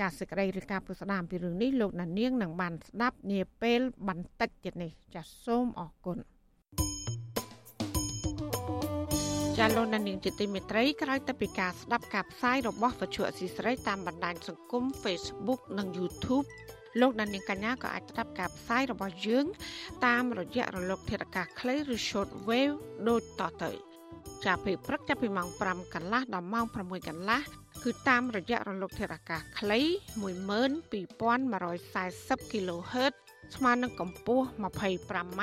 [0.00, 6.18] ចាសសេចក្តីរាយការណ៍ពុស្ដាមពីរឿងនេះលោកណានៀងនឹងបានស្ដាប់នាពេលបន្តិចទៀតនេះចាសសូមអរគុណ
[9.58, 16.46] ចាលោកណានៀងជាទីមេត្រីក្រោយទៅពីការស្ដាប់ការផ្សាយរបស់វិទ្យុអសីស្រីតាមបណ្ដាញសង្គម Facebook និង YouTube
[17.00, 19.46] លោកដានៀងកញ្ញាក៏អាចស្ដាប់ការផ្សាយរបស់យើង
[20.06, 22.76] តាមរយៈរលក ធាតុអាកាសខ្លីឬ short wave
[23.08, 23.70] ដូចតទៅ
[24.44, 29.80] ចាប់ពីព្រឹកចាប់ពីម៉ោង5កន្លះដល់ម៉ោង6កន្លះ គឺតាមរយៈរលកធាតុអាកាសខ្លី
[30.22, 33.12] 12140 kHz
[33.56, 35.42] ស្មើនឹងកម្ពស់ 25m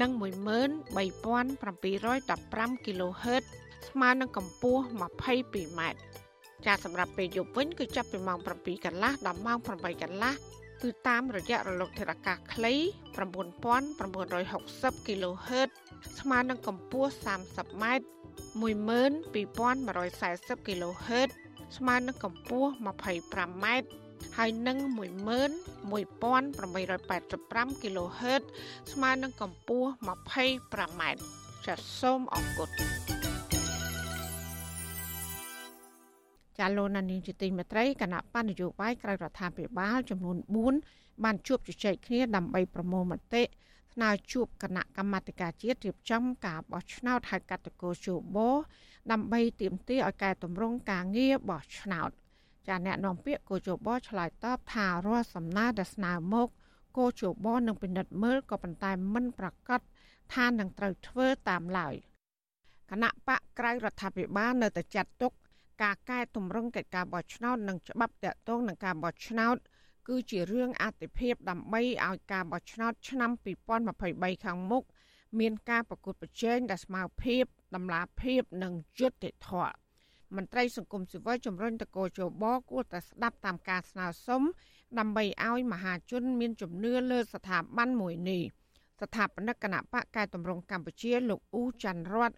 [0.00, 3.44] និង13715 kHz
[3.88, 5.80] ស្មើនឹងកម្ពស់ 22m
[6.66, 10.32] ចាសម្រាប់ពេលយប់វិញគឺចាប់ពីម៉ោង7កន្លះដល់ម៉ោង8កន្លះ
[10.82, 12.74] គឺតាមរយៈរលកធាតុអាកាសខ្លី
[13.16, 15.68] 9960 kHz
[16.20, 17.84] ស្មើនឹងកម្ពស់ 30m
[18.62, 21.30] 12140 kHz
[21.76, 23.66] ស្មើនឹងកម្ពស់ 25m
[24.36, 28.42] ហើយនឹង11885 kHz
[28.92, 31.02] ស្មើនឹងកម្ពស់ 25m
[31.66, 32.70] ចាសសូមអរគុណ
[36.58, 40.36] ចាលោកណានីជាទីមេត្រីគណៈបញ្ញយោបាយក្រៅរដ្ឋាភិបាលចំនួន
[40.80, 48.38] 4បានជួបជជែកគ្នាដើម្បីប្រមូលមតិស្ស្នើជួបគណៈកម្មាធិការជាតិរៀបចំការបោះឆ្នោតហៅកាត់តកោជប
[49.12, 52.10] ដើម្បីទាមទារឲ្យកែតម្រង់ការងារបោះឆ្នោត
[52.66, 56.48] ចាអ្នកនាំពាក្យកោជបឆ្លើយតបថារាល់សំណើដែលស្នើមក
[56.98, 59.80] កោជបនឹងពិនិត្យមើលក៏ប៉ុន្តែមិនប្រកាស
[60.34, 61.94] ថានឹងត្រូវធ្វើតាមឡើយ
[62.90, 65.32] គណៈបកក្រៅរដ្ឋាភិបាលនៅតែចាត់ទុក
[65.82, 69.56] ការកែតម្រង់កិច្ចការបោះឆ្នោតនិងច្បាប់តាក់ទងនឹងការបោះឆ្នោត
[70.08, 73.30] គឺជារឿងអតិភិបដើម្បីឲ្យការបោះឆ្នោតឆ្នាំ
[73.86, 74.84] 2023ខាងមុខ
[75.38, 79.74] មានការប្រកួតប្រជែងដែលស្មើភាព តម្លាភាពនិងយុត្តិធម៌
[80.36, 84.42] មន្ត្រីសង្គមស៊ីវិលជំរុញតកោជបគួរតែស្ដាប់តាមការស្នើសុំ
[84.98, 88.42] ដើម្បីឲ្យមហាជនមានជំនឿលើស្ថាប័នមួយនេះ
[89.00, 92.32] ស្ថាបនិកគណៈបកកែតម្រង់កម្ពុជាលោកអ៊ូច័ន្ទរត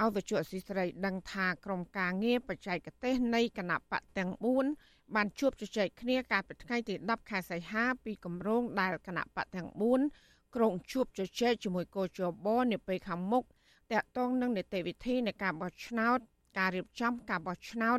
[0.00, 4.30] ឲ្យវិជ្ជាអសីស្រីដឹងថាក្រុមការងារបច្ចេកទេសនៃគណៈបកទាំង
[4.72, 9.68] 4បានជួបជជែកគ្នាកាលពីថ្ងៃទី10ខែសីហាពីគម្រោងដែលគណៈបកទាំង
[10.12, 13.44] 4ក្រុងជួបជជែកជាមួយកោជបនាពេលខាងមុខ
[13.92, 16.18] តាក់ទងនឹងនីតិវិធីនៃការបោះឆ្នោត
[16.58, 17.98] ការរៀបចំការបោះឆ្នោត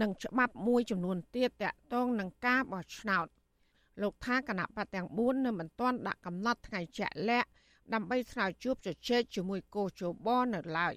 [0.00, 3.26] និងច្បាប់មួយចំនួនទៀតតាក់ទងនឹងការបោះឆ្នោត
[4.02, 7.48] លោកថាគណៈបកទាំង4នៅមិនទាន់ដាក់កំណត់ថ្ងៃជាក់លាក់
[7.94, 10.94] ដើម្បីស្នើជួបជជែកជាមួយកោជបនៅឡើយ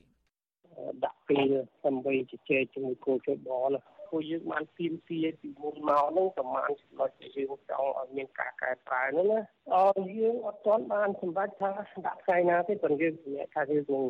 [1.03, 1.51] ដាក់ពេល
[1.85, 9.41] ដើម្បីជជែកជាមួយគោជបណា ពួកយើងបានទៀមទាពីមុនមកហ្នឹងប្រហែលចំណុចដែលយើងចង់ឲ្យមានការកែប្រែហ្នឹងណា
[9.75, 11.71] អរយើងអត់ទាន់បានសម្រេចថា
[12.05, 14.03] ដាក់ថ្ងៃណាទេប៉ុន្តែយើងសម្រេចថាយើងនឹង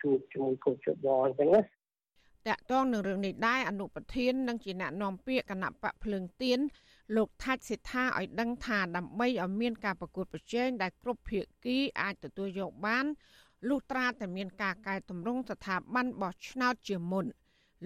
[0.00, 1.64] ជួបជាមួយគោជបអញ្ចឹងណាត
[2.56, 6.58] កតងនឹងរឿងនេះដែរអនុប្រធាននិងជាអ្នកនាំពាក្យគណៈបកភ្លើងទៀន
[7.16, 13.06] លោកថាច់សិដ្ឋាឲ្យដឹងថាដើម្បីឲ្យមានការប្រកួតប្រជែងដែលគ្រប់ភាគីអាចទទួលយកបាន
[13.68, 17.26] លុះត្រាតែមានការកែតម្រង់ស្ថាប័នបោះឆ្នោតជាមុន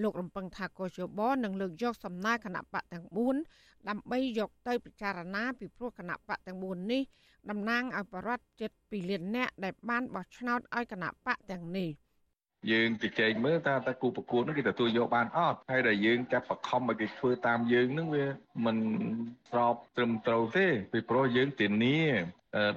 [0.02, 3.06] លោករំពឹងថាកោជបនឹងលើកយកសំណើគណៈបកទាំង
[3.46, 7.02] 4ដើម្បីយកទៅពិចារណាពីព្រោះគណៈបកទាំង4នេះ
[7.50, 11.90] តំណាងឲ្យបរិវត្តចិត្ត2លាននាក់ដែលបានបោះឆ្នោតឲ្យគណៈបកទាំងនេះ។
[12.70, 18.26] យើងទៅចែកមើលតើតើគូប្រកួតនោះគេទទួលយកបានអត់ហើយដែលយើងចាប់បខំឲ្យគេធ្វើតាមយើងនឹងវា
[18.64, 18.76] មិន
[19.50, 22.00] ស្របត្រឹមត្រូវទេពីព្រោះយើងធានា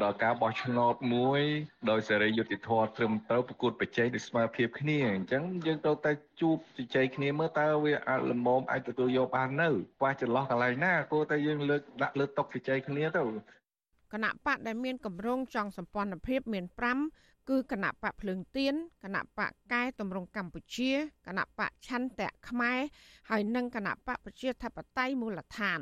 [0.03, 1.41] ដល់ការបោះឆ្នោតមួយ
[1.89, 9.69] ដោយសេរីយុត្តិធម៌ត្រឹមត្រូវប្រកួតប្រជែងដោយស្មើភាពគ្នាអញ្ចឹងយើងត្រូវតែជួបជជែកគ្នាមើលតើវាអាចលំមអាចទទួលយកបាននៅ
[9.99, 13.23] ខ្វះចន្លោះកន្លែងណាគួរតែយើងលើកដាក់លើតុជជែកគ្នាទៅ
[14.13, 20.92] គណៈបកដែលមានកម្រងចង់សម្ព័ន្ធភាពមាន5 គឺគណៈបកភ្លើងទៀនគណៈបកកែតម្រង់កម្ពុជា
[21.26, 22.80] គណៈបកឆន្ទៈខ្មែរ
[23.30, 25.80] ហើយនិងគណៈបកប្រជាធិបតេយ្យមូលដ្ឋាន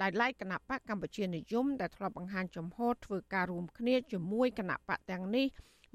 [0.00, 5.46] ដែលឡែកគណៈបកកម្ពុជានិយមដែលធ្លាប់បង្ហាញចំហធ្វើការរួមគ្នាជាមួយគណៈបកទាំងនេះ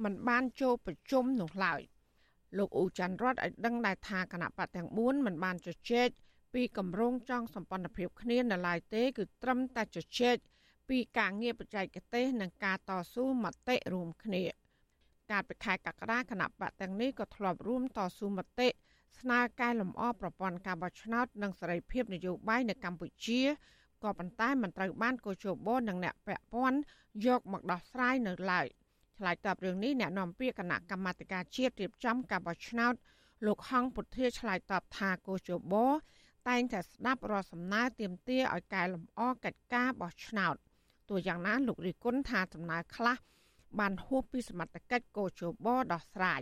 [0.04, 1.82] มันបានចូលប្រជុំនោះឡើយ
[2.58, 6.10] លោកអ៊ូច័ន្ទរតឲ្យដឹងដែរថាគណៈបកទាំង4มันបានជជែក
[6.54, 10.36] ពីគម្រោងចង់សម្ព័ន្ធភាពគ្នានៅឡើយទេគឺត្រឹមតែជជែក
[10.90, 14.44] ពីការងារបច្ចេកទេសនិងការតស៊ូមតិរួមគ្នា។
[15.31, 18.69] កាលពីខែកក្កដាគណៈបកទាំងនេះក៏ធ្លាប់រួមតស៊ូមតិ
[19.19, 23.43] ស្នើកែលម្អប្រព័ន្ធការបោះឆ្នោតនិងសេរីភាពនយោបាយនៅកម្ពុជា
[24.03, 26.79] ក៏ប៉ុន្តែមិនត្រូវបានកោជបនិងអ្នកពាក់ព័ន្ធ
[27.27, 28.67] យកមកដោះស្រាយនៅឡើយ
[29.19, 32.95] ឆ្លើយតបរឿងនេះអ្នកនាំពាក្យគណៈកម្មាធិការជាតិរៀបចំការបោះឆ្នោត
[33.47, 35.75] លោកហងពុធាឆ្លើយតបថាកោជប
[36.49, 40.55] តែងតែស្ដាប់រាល់សំណើទាមទារឲ្យកែលម្អកិច្ចការបោះឆ្នោត
[41.09, 43.17] ទោះយ៉ាងណាលោករីគុណថាដំណើរខ្លះ
[43.80, 46.42] បានហួសពីសមត្ថកិច្ចកោជបដោះស្រាយ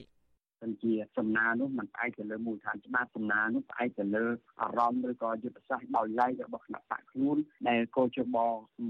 [0.62, 4.26] ទាំងជាសំណើនោះมันផ្អែកទៅលើមូលដ្ឋានច្បាប់សំណើនោះផ្អែកទៅលើ
[4.62, 7.38] អារម្មណ៍ឬក៏យុទ្ធសាស្ត្រដោយឡែករបស់គណៈបកខ្លួន
[7.68, 8.38] ដែលកោជប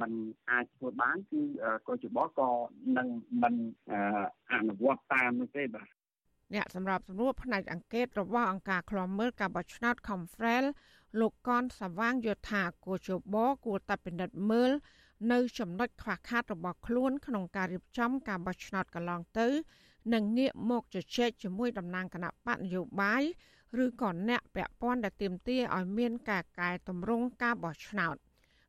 [0.02, 0.12] มัน
[0.52, 1.42] អាចធ្វើបានគឺ
[1.88, 2.50] កោជបក៏
[2.98, 3.08] នឹង
[3.42, 3.56] មិន
[4.54, 5.90] អនុវត្តតាមនោះទេបាទ
[6.54, 10.66] អ្នកសម្របសម្រួលផ្នែកអង្កេតរបស់អង្គការឃ្លាំមើលការបោះឆ្នោត Confrel
[11.20, 14.72] លោកកនសវាងយល់ថាកោជបគួរតែពិនិត្យមើល
[15.33, 19.49] នៅចំណុចខ្វះខាតរបស់ខ្លួនក្នុងការរៀបចំការបោះឆ្នោតកន្លងទៅ
[20.15, 23.23] និងងាកមកជជែកជាមួយតំណាងគណៈបកនយោបាយ
[23.85, 28.17] ឬក៏អ្នកពាក់ព័ន្ធដែលទាមទារឲ្យមានការកែតម្រង់ការបោះឆ្នោត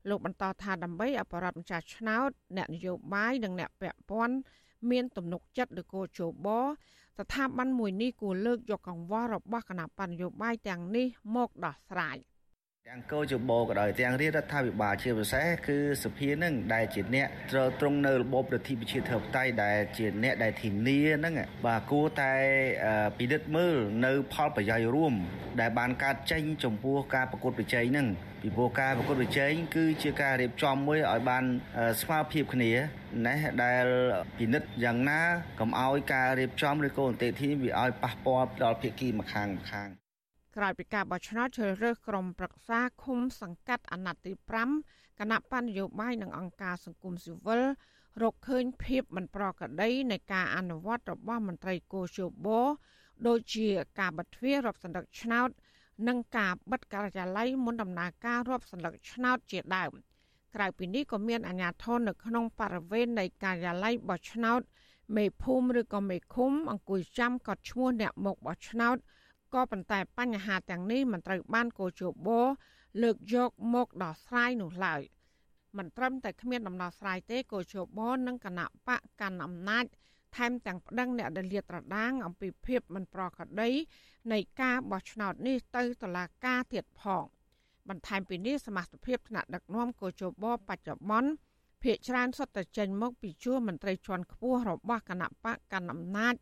[0.09, 4.35] លោកបន្តថាដើម្បីអបរដ្ឋម្ចាស់ឆ្នោតអ្នកនយោបាយនិងអ្នកពាក់ព័ន្ធ
[4.91, 6.47] មានទំនុកចិត្តលើគោជប
[7.19, 12.17] ស្ថាប័នមួយនេះគួរលើកយកកង្វល់របស់គណៈបញ្ញយោបាយទាំងនេះមកដោះស្រាយ។
[12.89, 21.33] ទាំងកោជបក៏ដោយទាំងរាជរដ្ឋាភិបាលជាពិសេសគឺសភានឹងដែលជាអ្នកត្រួតត្រងនៅរបបរដ្ឋាភិបាលធិបតេយ្យដែលជាអ្នកដែលធានាហ្នឹង
[21.65, 22.33] បាទគួរតែ
[23.17, 23.75] ពិនិត្យមើល
[24.05, 25.13] នៅផលប្រយោជន៍រួម
[25.61, 28.07] ដែលបានកើតចេញចំពោះការប្រកួតប្រជែងហ្នឹង
[28.41, 31.43] ពីព្រោះការប្រកួតប្រជែងគឺជាការរៀបចំមួយឲ្យបាន
[32.01, 32.71] ស្មើភាពគ្នា
[33.27, 33.85] ណាដែល
[34.37, 35.21] ពិនិត្យយ៉ាងណា
[35.59, 40.00] កុំឲ្យការរៀបចំឬក៏អន្តេធីវាឲ្យប៉ះពាល់ដល់ភាគីម្ខាងម្ខាង
[40.57, 44.31] ក្រោយពីការបោះឆ្នោតជ្រើសរើសក្រុមប្រឹក្សាឃុំសង្កាត់អាណត្តិទី
[44.75, 47.61] 5គណៈបញ្ញយោបាយនិងអង្គការសង្គមស៊ីវិល
[48.21, 52.47] រកឃើញភាពមិនប្រក្រតីនៃការអនុវត្តរបស់មន្ត្រីកោជប
[53.27, 53.67] ដូចជា
[53.99, 55.49] ការបិទទ្វាររាប់សន្លឹកឆ្នោត
[56.07, 59.91] និងការបិទការិយាល័យមុនដំណើរការរាប់សន្លឹកឆ្នោតជាដើម
[60.55, 64.61] ក្រៅពីនេះក៏មានអាជ្ញាធរនៅក្នុងបរិវេណនៃការិយាល័យបោះឆ្នោត
[65.17, 68.97] មេភូមិឬក៏មេឃុំអង្គុយចាំកត់ឈ្មោះអ្នកមកបោះឆ្នោត
[69.53, 72.29] ក៏ប៉ុន្តែបញ្ហាទាំងនេះមិនត្រូវបានកោជប
[73.01, 75.01] លើកយកមកដោះស្រាយនោះឡើយ
[75.77, 79.85] មិនត្រឹមតែគ្មានដំណោះស្រាយទេកោជបនិងគណៈបកកាន់អំណាច
[80.35, 83.69] ថែមទាំងប្តឹងអ្នកដែលលាតត្រដាងអំពីភាពមិនប្រក្រតី
[84.31, 87.23] នៃការបោះឆ្នោតនេះទៅតុលាការទៀតផង
[87.89, 91.31] បន្ថែមពីនេះសមាជិកភាពថ្នាក់ដឹកនាំកោជបបច្ចុប្បន្ន
[91.83, 96.35] ភាកច្រើនសុទ្ធតែចេញមកពីជួរមន្ត្រីជាន់ខ្ពស់របស់គណៈបកកណ្ដាលអំណាច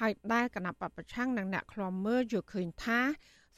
[0.00, 3.00] ហើយដែលគណៈបពប្រឆាំងនិងអ្នកខ្លាំមើលយល់ឃើញថា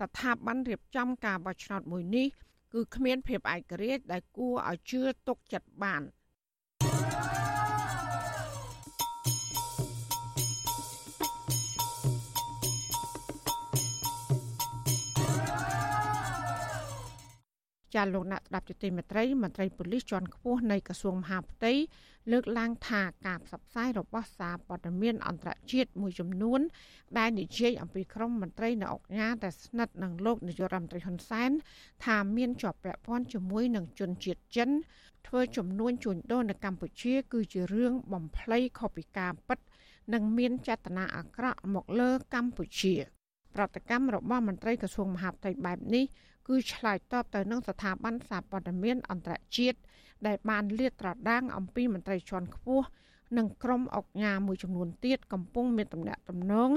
[0.00, 2.28] ស្ថាប័នរៀបចំការបោះឆ្នោតមួយនេះ
[2.72, 6.02] គឺគ្មានភាពឯករាជ្យដែលគួរឲ្យជឿទុកចិត្តបាន។
[17.94, 21.72] ចាលោកអ្នកស្ដាប់ជទីមេត្រីមន្ត្រីប៉ូលីសជាន់ខ្ពស់នៃក្រសួងមហាផ្ទៃ
[22.32, 26.60] លើកឡើងថាការផ្សព្វផ្សាយរបស់សារព័ត៌មានអន្តរជាតិមួយចំនួន
[27.18, 31.50] ដែលនិយាយអំពីក្រុមមន្ត្រីនៅអង្គការដែលស្និទ្ធនឹងលោកនាយករដ្ឋមន្ត្រីហ៊ុនសែន
[32.06, 34.70] ថាមានជាប់ពាក់ព័ន្ធជាមួយនឹងជនជាតិចិន
[35.26, 39.58] ធ្វើចំនួនជួញដូរនៅកម្ពុជា គឺជារឿងបំភ្លៃខុសពីការពិត
[40.14, 42.94] និងមានចេតនាអាក្រក់មកលើកម្ពុជា
[43.54, 46.04] ប្រតិកម្មរបស់មន្ត្រីក្រសួងមហាផ្ទៃបែបនេះ
[46.48, 49.78] គឺឆ្លើយតបទៅនឹងស្ថាប័នសារព័ត៌មានអន្តរជាតិ
[50.26, 52.86] ដែលបានលាតត្រដាងអំពីមន្ត្រីជាន់ខ្ពស់
[53.36, 56.70] និងក្រុមអុកញ៉ាមួយចំនួនទៀតកំពុងមានទំនាក់ទំនង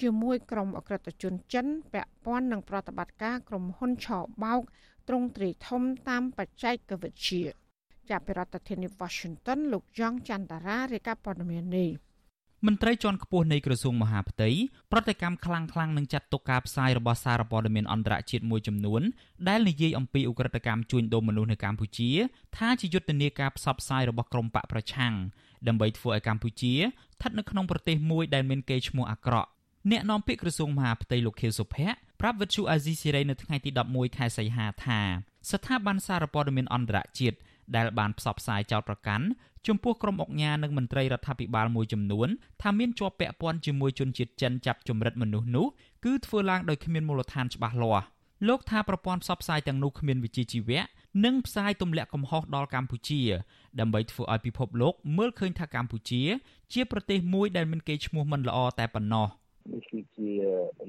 [0.00, 4.08] ជាមួយក្រុមអក្រិតជនចិនពាក់ព័ន្ធនឹងប្រតិបត្តិការក្រុមហ៊ុនឆ
[4.42, 4.60] បោក
[5.08, 7.42] ត្រង់ទ្រីធំតាមបច្ចេកវិទ្យា
[8.10, 11.90] ចាប់ពីរដ្ឋធានី Washington លោកយ៉ងច័ន្ទតារារាយការណ៍ព័ត៌មាននេះ
[12.68, 14.48] មន្ត្រីជាន់ខ្ពស់នៃក្រសួងមហាផ្ទៃ
[14.92, 19.02] ប្រតិកម្មខ្លាំងៗនឹងចាត់ទុកការផ្សាយរបស់សារព័ត៌មានអន្តរជាតិមួយចំនួន
[19.48, 22.10] ដែលនិយាយអំពីឧក្រិដ្ឋកម្មជួញដូរមនុស្សនៅកម្ពុជា
[22.56, 25.14] ថាជាយុទ្ធនាការផ្សព្វផ្សាយរបស់ក្រុមបកប្រឆាំង
[25.68, 29.48] ដើម្បីធ្វើឲ្យកម្ពុជាស្ថិតនៅក្នុងប្រទេសមួយដែលមានកេរ្តិ៍ឈ្មោះអាក្រក់
[29.90, 35.00] អ្នកនាំពាក្យក្រសួងមហាផ្ទៃលោកខៀវសុភ័ក្រប្រាប់វិទ្យុអាស៊ីសេរីនៅថ្ងៃទី11ខែសីហាថា
[35.50, 37.38] ស្ថាប័នសារព័ត៌មានអន្តរជាតិ
[37.76, 39.26] ដែលបានផ្សព្វផ្សាយចោតប្រកាន់
[39.68, 42.28] ចំពោះក្រុមអុកញ៉ានិងមន្ត្រីរដ្ឋាភិបាលមួយចំនួន
[42.62, 45.66] ថាមានជាប់ពាក់ព័ន្ធជាមួយជនជាតិចិនចាប់ចម្រិតមនុស្សនោះ
[46.04, 48.06] គឺធ្វើឡើងដោយគ្មានមូលដ្ឋានច្បាស់លាស់
[48.48, 50.80] លោកថាប្រព័ន្ធផ្សព្វផ្សាយទាំងនោះគ្មានវិជ្ជាជីវៈ
[51.24, 53.20] និងផ្សាយទម្លាក់កំហុសដល់កម្ពុជា
[53.80, 56.22] ដើម្បីធ្វើឲ្យពិភពលោកមើលឃើញថាកម្ពុជា
[56.72, 59.43] ជាប្រទេសមួយដែលមានកេរ្តិ៍ឈ្មោះមិនល្អតែប៉ុណ្ណោះ។នេះ
[59.94, 60.30] គឺជា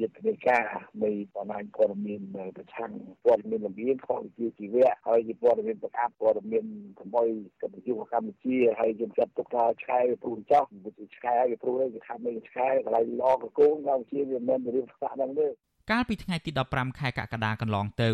[0.02, 0.64] យុទ្ធនាការ
[1.04, 2.22] នៃបណ្ដាញព័ត៌មាន
[2.58, 2.92] ប្រឆាំង
[3.26, 6.66] ព័ត៌មានលំអៀងខុសវិជ្ជាជីវៈហើយជាព័ត៌មានប្រកាសព័ត៌មាន
[7.02, 7.24] ថ្មី
[7.62, 15.48] កម្ពុជាកម្ពុជាហើយយើងចាត់ទុកថាឆ្កែព្រួនចោះវាឆ្កែហើយព្រួនគេថាមិនឆ្កែកន្លែងឡកកូនកម្ពុជាវាមិនរៀបស្ថានហ្នឹងទេ
[15.92, 18.10] កាលពីថ្ងៃទី15ខែកក្កដាកន្លងទៅ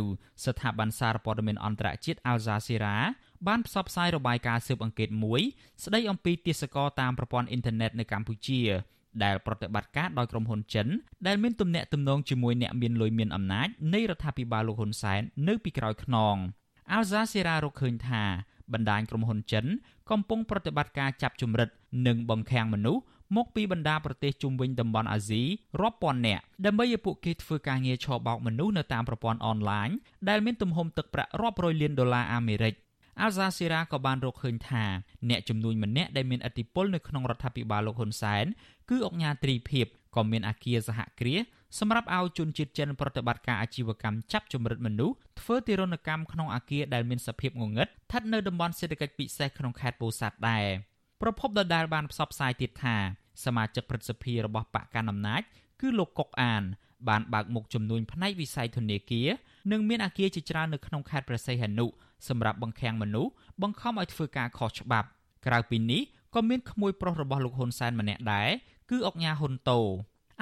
[0.45, 2.95] ស្ថាប័នសារព័ត៌មានអន្តរជាតិ Al Jazeera
[3.47, 5.41] បានផ្សព្វផ្សាយរបាយការណ៍ស៊ើបអង្កេតមួយ
[5.83, 8.61] ស្ដីអំពីទាសករតាមប្រព័ន្ធអ៊ីនធឺណិតនៅកម្ពុជា
[9.23, 10.87] ដែលប្រតិបត្តិការដោយក្រុមហ៊ុនចិន
[11.27, 16.35] ដែលមានទំនាក់ទំនងជាមួយអ្នកមានលុយមានអំណាចនៃរដ្ឋាភិបាលលោកហ៊ុនសែននៅពីក្រោយខ្នង
[16.91, 18.23] អាល់ហ្សាសេរ៉ារកឃើញថា
[18.73, 19.65] បណ្ដាញក្រុមហ៊ុនចិន
[20.11, 21.69] កំពុងប្រតិបត្តិការចាប់ជំរិត
[22.07, 23.01] និងបង្ខាំងមនុស្ស
[23.37, 25.43] មកពីបណ្ដាប្រទេសជុំវិញតំបន់អាស៊ី
[25.81, 29.89] រាប់ពាន់នាក់ដើម្បីឲ្យពួកគេធ្វើការងារឆបោកមនុស្សនៅតាមប្រព័ន្ធអនឡាញ
[30.29, 32.73] ដែលមានទំហំទឹកប្រាក់រាប់រយលានដុល្លារអាមេរិក
[33.19, 34.83] អាល់ហ្សាសេរ៉ាក៏បានរកឃើញថា
[35.29, 38.45] អ្នកជំនួញម្នាក់ដែលមានឥទ្ធិពលនៅក្នុងរដ្ឋាភិបាលលោកហ៊ុនសែន
[38.89, 41.41] គឺអង្គញាត្រីភិបក៏មានអាគារសហគ្រាស
[41.79, 50.65] សម្រាប់ឲ្យជនជាតិចិនប្រតិបត្តិការអាជីវកម្មចាប់ចម្រិតមនុស្សធ្វើទារុណកម្មក្នុងអាគារដែលមានសភាពងងឹតស្ថិតនៅតំបន់សេដ្ឋកិច្ចពិសេសក្នុងខេត្តពោធិ៍សាត់ដែរ
[51.21, 52.95] ប្រពន្ធដដែលបានផ្សព្វផ្សាយទៀតថា
[53.45, 55.41] សមាជិកព្រឹទ្ធសភារបស់បកកណ្ដាលអំណាច
[55.81, 56.63] គឺលោកកុកអាន
[57.09, 59.29] បានបើកមុខជំនួញផ្នែកវិស័យធនាគារ
[59.71, 61.85] និងមានអាគារជាច្រើននៅក្នុងខេត្តព្រះសីហនុ
[62.29, 65.07] សម្រាប់បង្ខាំងមនុស្សបង្ខំឲ្យធ្វើការខុសច្បាប់
[65.45, 66.01] ក្រៅពីនេះ
[66.35, 68.49] ក៏មានក្មួយប្រុសរបស់លោកហ៊ុនសែនម្នាក់ដែរ
[68.89, 69.79] គឺអុកញ៉ាហ៊ុនតូ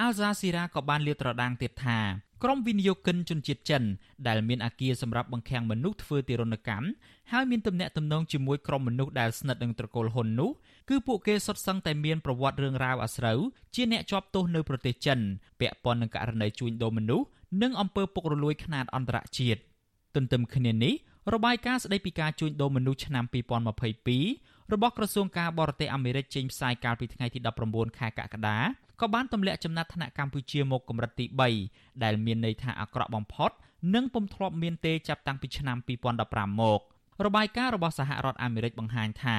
[0.00, 1.98] អាល់ហ្សាស៊ីរ៉ាក៏បានលាតត្រដាងទៀតថា
[2.42, 3.82] ក្រុមវិនិយោគិនជនជាតិចិន
[4.28, 6.86] ដែលមានអាគារសម្រាប់បង្ខាំងមនុស្សធ្វើទារុណកម្ម
[7.32, 10.50] ហើយមានទំនាក់ទំនងជាមួយក្រុមមនុស្សដែលស្និទ្ធនឹងត្រកូលហ៊ុននោះ
[10.88, 13.38] គឺពួកគេសុទ្ធសឹងតែមានប្រវត្តិរឿងរ៉ាវអាស្រូវ
[13.74, 15.18] ជាអ្នកជាប់ទោសនៅប្រទេសចិន
[15.60, 17.26] ពាក់ព័ន្ធនឹងករណីជួញដូរមនុស្ស
[17.62, 19.60] និងអំពើពុករលួយខ្នាតអន្តរជាតិ
[20.14, 20.94] ទន្ទឹមគ្នានេះ
[21.34, 23.24] របាយការណ៍ស្តីពីការជួញដូរមនុស្សឆ្នាំ
[23.98, 28.58] 2022របស់ក្រសួងការបរទេសអាមេរិកចេញផ្សាយកាលពីថ្ងៃទី19ខែកក្កដា
[29.00, 31.26] ក៏បានទម្លាក់ចំណាត់ថ្នាក់កម្ពុជាមកកម្រិតទី
[31.64, 33.50] 3ដែលមានន័យថាអាក្រក់បំផុត
[33.94, 35.76] និងពុំធ្លាប់មានទេចាប់តាំងពីឆ្នាំ
[36.18, 36.80] 2015មក
[37.24, 39.38] របាយការណ៍របស់សហរដ្ឋអាមេរិកបង្ហាញថា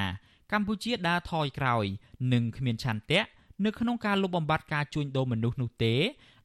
[0.52, 1.86] កម្ពុជាដើរថយក្រោយ
[2.34, 3.22] និងគ្មានឆន្ទៈ
[3.66, 5.94] នៅក្នុងការលុបបំបាត់ការជួញដូរមនុស្សនោះទេ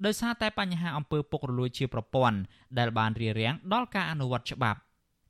[0.04, 2.38] ដោយសារតែបញ្ហាអំពើពុករលួយជាប្រព័ន្ធ
[2.78, 4.78] ដែលបានរារាំងដល់ការអនុវត្តច្បាប់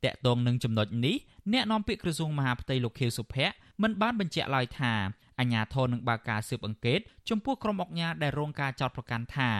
[0.08, 1.16] តកតងនឹងចំណុចនេះ
[1.52, 4.92] អ្នកនាំពាក្យក្រសួងមហាផ្ទៃលោកខៀវសុភ័ក្រមិនបានបញ្ជាក់ឡើយថា
[5.40, 9.50] អាជ្ញាធរនឹងបើកការស៊ើបអង្កេតចំពោះក្រុមអង្គការដែលរងការចោទប្រកាន់ថា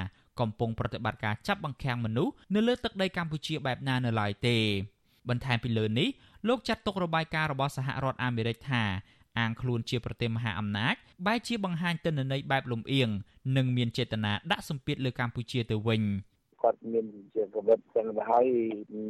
[0.40, 4.57] កំពុងប្រតិបត្តិការចាប់បង្ខាំងមនុស្សនៅលើទឹកដីកម្ពុជាបែបណានៅឡើយទេ
[5.28, 6.09] បន្ថែមពីលើនេះ
[6.49, 8.82] លោកចាត់ទុករបាយការណ៍របស់សហរដ្ឋអាមេរិកថា
[9.38, 10.94] អាងខ្លួនជាប្រទេសមហាអំណាច
[11.26, 13.09] បែរជាបង្ហាញទិន្នន័យបែបលំអៀង
[13.57, 16.03] និងមានចេតនាដាក់សម្ពាធលើកម្ពុជាទៅវិញ
[16.67, 18.47] គាត់មានជាកវិតចឹងទៅហើយ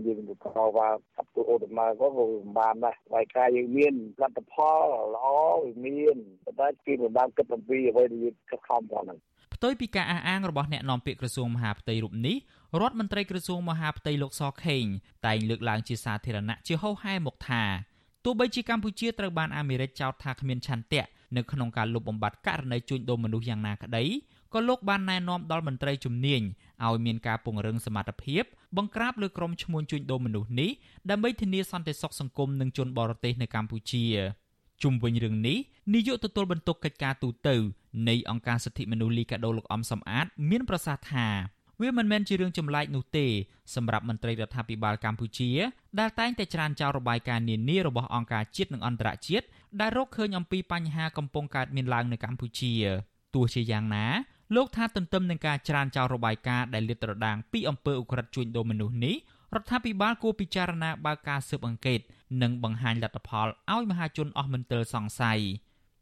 [0.07, 0.89] យើងទៅខោว่า
[1.19, 2.27] អពុអូតម៉ាក៏វា
[2.59, 4.79] បានដែរហើយការយើងមានលទ្ធផល
[5.15, 5.27] ល្អ
[5.65, 9.19] វាមានប៉ុន្តែគេមិនបានគិតអំពីអ្វីដែលយើងខិតខំផងហ្នឹង
[9.55, 12.37] ផ្ទុយពីការអះអាងរបស់អ្នកនាំពាក្យក្រសួងមហាផ្ទៃរូបនេះ
[12.81, 14.85] រដ្ឋមន្ត្រីក្រសួងមហាផ្ទៃលោកសខេង
[15.27, 17.63] តែងលើកឡើងជាសាធារណៈជាហោហែមកថា
[18.25, 21.05] ទោះបីជាកម្ពុជាត្រូវបានអាមេរិកចោទថាគ្មានឆន្ទៈ
[21.37, 24.05] នៅក្នុងការលុបបំបាត់ករណីជួញដូរមនុស្សយ៉ាងណាក្តី
[24.55, 26.43] ក៏លោកបានណែនាំដល់មន្ត្រីជំនាញ
[26.87, 28.45] ឲ្យមានការពង្រឹងសមត្ថភាព
[28.77, 30.71] បង្ក្រាបលើក្រុមឈ្មួញជួញដូរមនុស្សនេះ
[31.11, 34.05] ដើម្បីធានាសន្តិសុខសង្គមនិងជនបរទេសនៅកម្ពុជា
[34.83, 35.59] ជុំវិញរឿងនេះ
[35.95, 37.49] នាយកទទួលបន្ទុកកិច្ចការទូត
[38.09, 41.29] នៃអង្គការសិទ្ធិមនុស្សលីកាដូលោកអំសំអាត មានប្រសាសន៍ថា
[41.81, 43.27] វាមិនមែនជារឿងចម្លែកនោះទេ
[43.75, 45.51] សម្រាប់មន្ត្រីរដ្ឋាភិបាលកម្ពុជា
[46.01, 49.47] ដែលតែងតែច្រានចោលរបាយការណ៍នានារបស់អង្គការជាតិនិងអន្តរជាតិ
[49.81, 52.73] ដែលរកឃើញអំពីបញ្ហាកំពុងកើតមានឡើងនៅកម្ពុជា
[53.35, 54.07] ទោះជាយ៉ាងណា
[54.55, 59.17] លោកថាទន្ទឹមនឹងការច្រានចោលរបាយការណ៍ដែលលាតត្រដាងពីអំពើឧក្រិដ្ឋជួញដូរមនុស្សនេះ
[59.55, 62.01] រដ្ឋាភិបាលគួរពិចារណាបើកការស៊ើបអង្កេត
[62.43, 65.41] និងបង្ហាញលទ្ធផលឲ្យមហាជនអស់មន្ទិលសង្ស័យ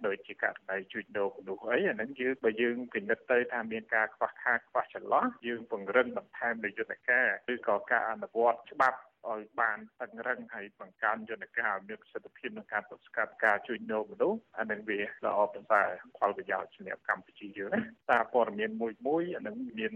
[0.06, 8.98] ដូចជាករណីជួញដូរមនុស្សអីអាហ្នឹងយើងបើយើងពិនិត្យទៅថាមានការខ្វះខាតខ្វះចន្លោះយើងពង្រឹងបន្ថែមនៅយន្តការឬក៏ការអនុវត្តច្បាប់
[9.32, 19.92] ឲ្យបានតឹងរឹងហើយបង្កើនយន្តការឲ្យមានប្រសិទ្ធភាពក្នុងការទប់ស្កាត់ការជួញដូរមនុស្សអានឹងវាល្អប្រសើរផលប្រយោជន៍សម្រាប់កម្ពុជាយើងណាសារព័ត៌មានមួយមួយអានឹងមាន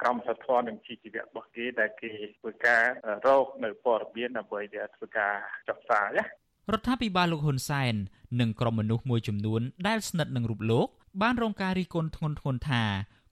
[0.00, 2.10] ក្រមសីលធម៌និងជីវៈរបស់គេដែលគេ
[2.40, 2.82] ធ្វើការ
[3.26, 5.34] រកនៅព័ត៌មានដើម្បីដែលធ្វើការ
[5.68, 6.24] ចុះផ្សាយណា
[6.72, 7.94] រដ្ឋាភិបាលលោកហ៊ុនសែន
[8.40, 10.86] និងក្រុមមនុស្សមួយចំនួនដែលស្និទ្ធនឹងរូបលោក
[11.22, 12.84] បានរងការរិះគន់ធ្ងន់ធ្ងរថា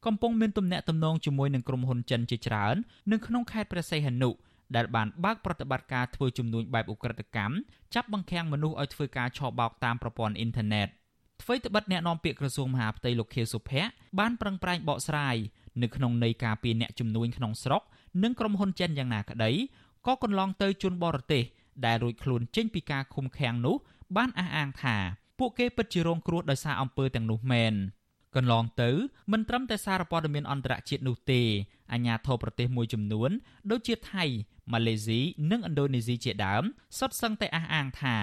[0.07, 2.77] កំពុងមានទំនាក់ទំនងជាមួយនឹងក្រុមហ៊ុនចិនជាច្រើន
[3.13, 4.31] នៅក្នុងខេត្តព្រះសីហនុ
[4.77, 7.55] ដែលបានបើកប្រតិបត្តិការធ្វើជំនួញបែបឧក្រិដ្ឋកម្ម
[7.95, 10.89] ចាប់បង្ខាំងមនុស្សឲ្យធ្វើការឆបោកតាមប្រព័ន្ធអ៊ីនធឺណិត
[11.43, 15.37] អ្វីត្បិតអ្នកនាំពាក្យក្រសួងមហាផ្ទៃលោកខៀវសុភ័ក្របានប្រឹងប្រែងបកស្រាយ
[15.83, 17.83] នៅក្នុងន័យការពីអ្នកជំនួញក្នុងស្រុក
[18.23, 19.51] និងក្រុមហ៊ុនចិនយ៉ាងណាក្តី
[20.07, 21.45] ក៏កន្លងទៅជនបរទេស
[21.87, 23.77] ដែលរួចខ្លួនចេញពីការឃុំឃាំងនោះ
[24.17, 24.97] បានអះអាងថា
[25.39, 27.75] ពួកគេពិតជារងគ្រោះដោយសារអំពើទាំងនោះមែន
[28.37, 28.91] កន្លងទៅ
[29.33, 31.41] មិនត្រឹមតែសារព័ត៌មានអន្តរជាតិនោះទេ
[31.93, 33.31] អាញាធរប្រទេសមួយចំនួន
[33.71, 34.25] ដូចជាថៃ
[34.73, 35.21] ម៉ាឡេស៊ី
[35.51, 36.63] និងឥណ្ឌូនេស៊ីជាដើម
[36.99, 38.17] សុទ្ធសឹងតែអះអាងថា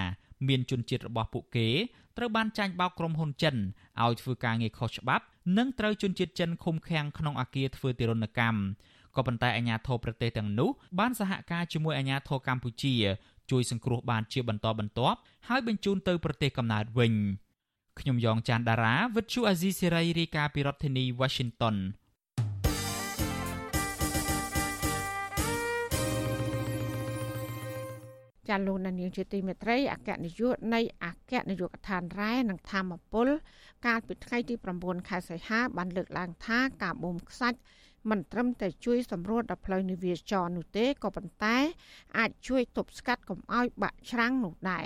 [0.48, 1.70] មានជនជាតិរបស់ពួកគេ
[2.18, 3.56] ត្រូវបានចាញ់បោកក្រុមហ៊ុនចិន
[4.04, 5.26] ឲ្យធ្វើការងារខុសច្បាប់
[5.58, 8.60] និងត្រូវជនជាតិចិនឃុំឃាំងក្នុងអាគារធ្វើទារុណកម្ម
[9.16, 12.96] ក៏ប៉ុន្តែអាជ្ញាធរប្រទេសទាំងនោះបានសហការជាមួយអាជ្ញាធរកម្ពុជា
[13.52, 17.14] ជួយសង្គ្រោះបានជាបន្តបន្ទាប់ហើយបញ្ជូនទៅប្រទេសកំណើតវិញ
[18.00, 21.78] ខ្ញុំយ៉ងច័ន្ទដារាវិទ្យុអាស៊ីសេរីរាយការណ៍ពីរដ្ឋធានី Washington
[28.50, 33.28] ចាលោកនាងជាទីមេត្រីអគ្គនាយកនៃអគ្គនាយកដ្ឋានរ៉ែនិងធម្មពល
[33.86, 37.60] កាលពីថ្ងៃទី9ខែសីហាបានលើកឡើងថាការបូមខ្សាច់
[38.10, 41.58] មិនត្រឹមតែជួយសម្រួលដល់ផ្លូវនាវាចរនោះទេក៏ប៉ុន្តែ
[42.18, 44.86] អាចជួយទប់ស្កាត់កុំឲ្យបាក់ច្រាំងនោះដែរ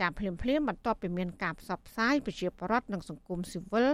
[0.00, 3.88] ចាភ្លាមភ្លាមបន្ទាប់ពីមានការផ្សព្វផ្សាយប្រជាពលរដ្ឋនិងសង្គមស៊ីវិល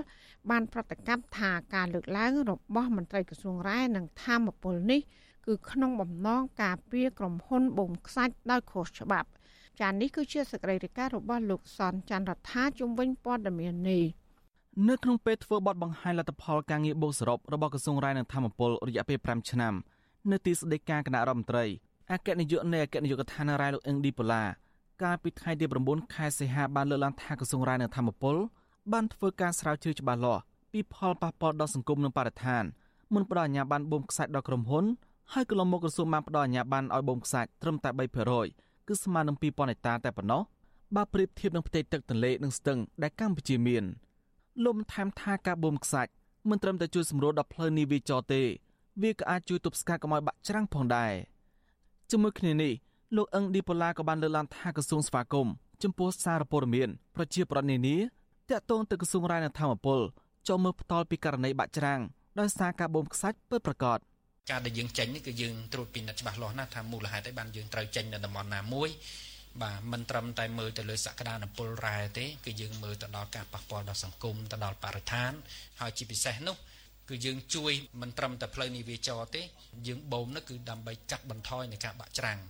[0.51, 5.01] បានប្រតិកម្មថាការលើកឡើងរបស់មន្ត្រីក្រសួងរ៉ែនិងធម្មពលនេះ
[5.47, 9.29] គឺក្នុងបំណងការពារក្រុមហ៊ុនបូមខ្សាច់ដោយខុសច្បាប់
[9.81, 14.05] ចានេះគឺជាសកម្មភាពរបស់លោកសនច័ន្ទរដ្ឋាជំវិញព័ត៌មាននេះ
[14.89, 19.75] នៅក្នុងពេលធ្វើបទបង្ហាញលទ្ធផលការងារបូកសរុបរបស់ក្រសួងរាយនឹងធម្មពលរយៈពេល5ឆ្នាំ
[20.31, 21.65] នៅទីស្តីការគណៈរដ្ឋមន្ត្រី
[22.13, 24.43] អគ្គនាយកនៃអគ្គនាយកដ្ឋានរាយលោកអឹងឌីប៉ូឡា
[25.03, 28.37] កាលពីថ្ងៃទី9ខែសីហាបានលើកឡើងថាក្រសួងរាយនឹងធម្មពល
[28.93, 30.43] បានធ្វើការស្រាវជ្រាវច្បាស់លាស់
[30.73, 32.65] ពីផលប៉ះពាល់ដល់សង្គមនិងបរិស្ថាន
[33.15, 34.85] មុនផ្ដល់អាជ្ញាប័ណ្ណបូមខ្សាច់ដល់ក្រុមហ៊ុន
[35.33, 37.91] ហើយកន្លងមកក្រសួងបានផ្ដល់អាជ្ញាប័ណ្ណឲ្យបូមខ្សាច់ត្រឹមតែ
[38.39, 40.43] 3%គឺស្មើនឹង2000ហិកតាតែប៉ុណ្ណោះ
[40.97, 43.85] បើប្រៀបធៀបនឹងផ្ទៃទឹកទន្លេនិងស្ទឹងដែលកម្ពុជាមាន។
[44.65, 46.11] លោកបន្ថែមថាការបូមខ្សាច់
[46.49, 48.43] មិនត្រឹមតែជួយសម្រួលដល់ផ្លូវនាវាចរទេ
[49.03, 51.13] វាក៏អាចជួយទប់ស្កាត់កុំឲ្យបាក់ច្រាំងផងដែរ
[52.11, 52.73] ជាមួយគ្នានេះ
[53.17, 55.53] លោកអឹងឌីប៉ូឡាក៏បានលើកឡើងថាក្រសួងស្វាគមន៍
[55.83, 57.97] ចំពោះសារព័ត៌មានប្រជាប្រដ្ឋនានា
[58.51, 60.01] តាក់ទងទៅក្រសួងរាយនឹងធម្មពល
[60.49, 62.01] ចូលមើលផ្ទាល់ពីករណីបាក់ច្រាំង
[62.41, 63.99] ដោយសារការបូមខ្សាច់ពិតប្រាកដ
[64.51, 68.89] ការដែលយើងចេញនេះគឺយើងត្រួតពិនិត្យច្បាស់លាស់ណាស់ថាមូលហេតុអីបានយើងត្រូវចេញនៅតំបន់ណាមួយ
[69.63, 75.33] បាទមិនត្រឹមតែមើលទៅលើសក្តានុពលរ៉ែទេគឺយើងមើលទៅដល់ការប៉ះពាល់ដល់សង្គមទៅដល់បរិស្ថាន
[75.81, 76.57] ហើយជាពិសេសនោះ
[77.09, 79.43] គឺយើងជួយមិនត្រឹមតែផ្លូវនាវាចរទេ
[79.87, 82.41] យើងបូមនោះគឺដើម្បីកាត់បន្ថយនៃការបាក់ច្រាំង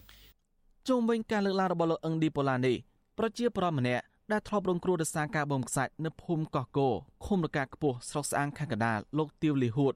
[0.89, 2.77] ជុំវិញការលើកឡើងរបស់លោកអឹងឌីប៉ូឡានេះ
[3.19, 6.89] ប្រជាប្រដ្ឋម្នាក់ដែលធ្លាប់រងគ្រោះដោយសារការបូមខ្សាច់នៅភូមិកោះគោ
[7.27, 9.95] ឃុំរកាខ្ពស់ស្រុកស្អាងខេត្តកណ្ដាលលោកទៀវលីហួត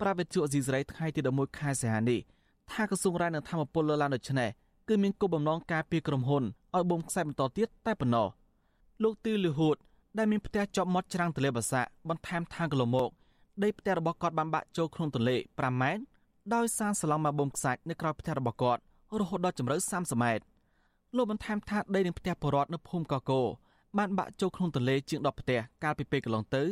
[0.00, 2.20] ប្រាវិទ្យុអេស៊ីសរ៉ៃថ្ងៃទី11ខែសីហានេះ
[2.72, 4.50] ថាក្រសួងរ៉ែនិងធម្មពលលើកឡើងដូចនេះ
[4.88, 6.44] គឺមានគោលបំណងការពារក្រុមហ៊ុន
[6.76, 8.28] ឲ្យបូមខ្សាច់បន្តទៀតតែប៉ុណ្ណោះ
[9.02, 9.76] លោកទៀវលីហួត
[10.18, 13.10] ដែលមានផ្ទះជាប់មាត់ច្រាំងទន្លេបាសាក់បន្ថែមថាកន្លងមក
[13.62, 16.02] ដីផ្ទះរបស់គាត់បានបាក់ចូលក្នុងទន្លេ5ម៉ែត្រ
[16.54, 18.82] ដោយសារសឡងមកបូមខ្សាច់នៅក្រោយផ្ទះរបស់គាត់
[19.20, 20.44] រហូតដល់ជម្រៅ30ម៉ែត្រ
[21.16, 23.42] លោកបន្ថែមថាដីនឹងផ្ទះបរតនៅភូមិកកោ
[23.98, 26.62] បានបាក់ចូលក្នុងទន្លេជាង10ផ្ទះកាលពីពេលកន្លងទៅ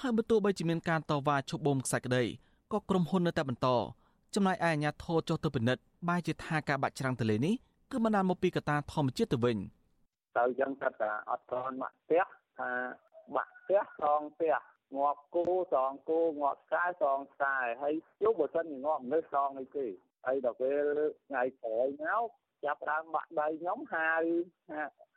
[0.00, 2.24] ហើយបើទោះបីជាមានការតវ៉ាឈប់បូមខ្សាច់ក្តី
[2.72, 3.68] ក៏ក្រុមហ៊ុននៅតែបន្ត
[4.34, 7.54] ចំណែកឯអាជ្ញាធរចុះទៅពិនិត្យបែរជាថាការបាក់ច្រាំងទន្លេនេះ
[7.90, 9.56] គឺបណ្ដាលមកពីកត្តាធម្មជាតិទៅវិញ
[10.38, 12.24] ទៅចឹងគាត់ថាអត់ទាន់បាក់ផ្ទះ
[12.58, 12.70] ថា
[13.36, 14.54] បាក់ផ្ទះសងផ្ទះ
[14.96, 19.86] ងាប់គោសងគោងាប់ខ្សែសងខ្សែហើយជុះបើសិនជាងាប់មនុស្សសងអីទេ
[20.26, 20.84] ហើយដល់ពេល
[21.28, 22.24] ថ្ងៃក្រោយមក
[22.64, 24.22] ចាប់ដើមបាក់ដៃខ្ញុំហាយ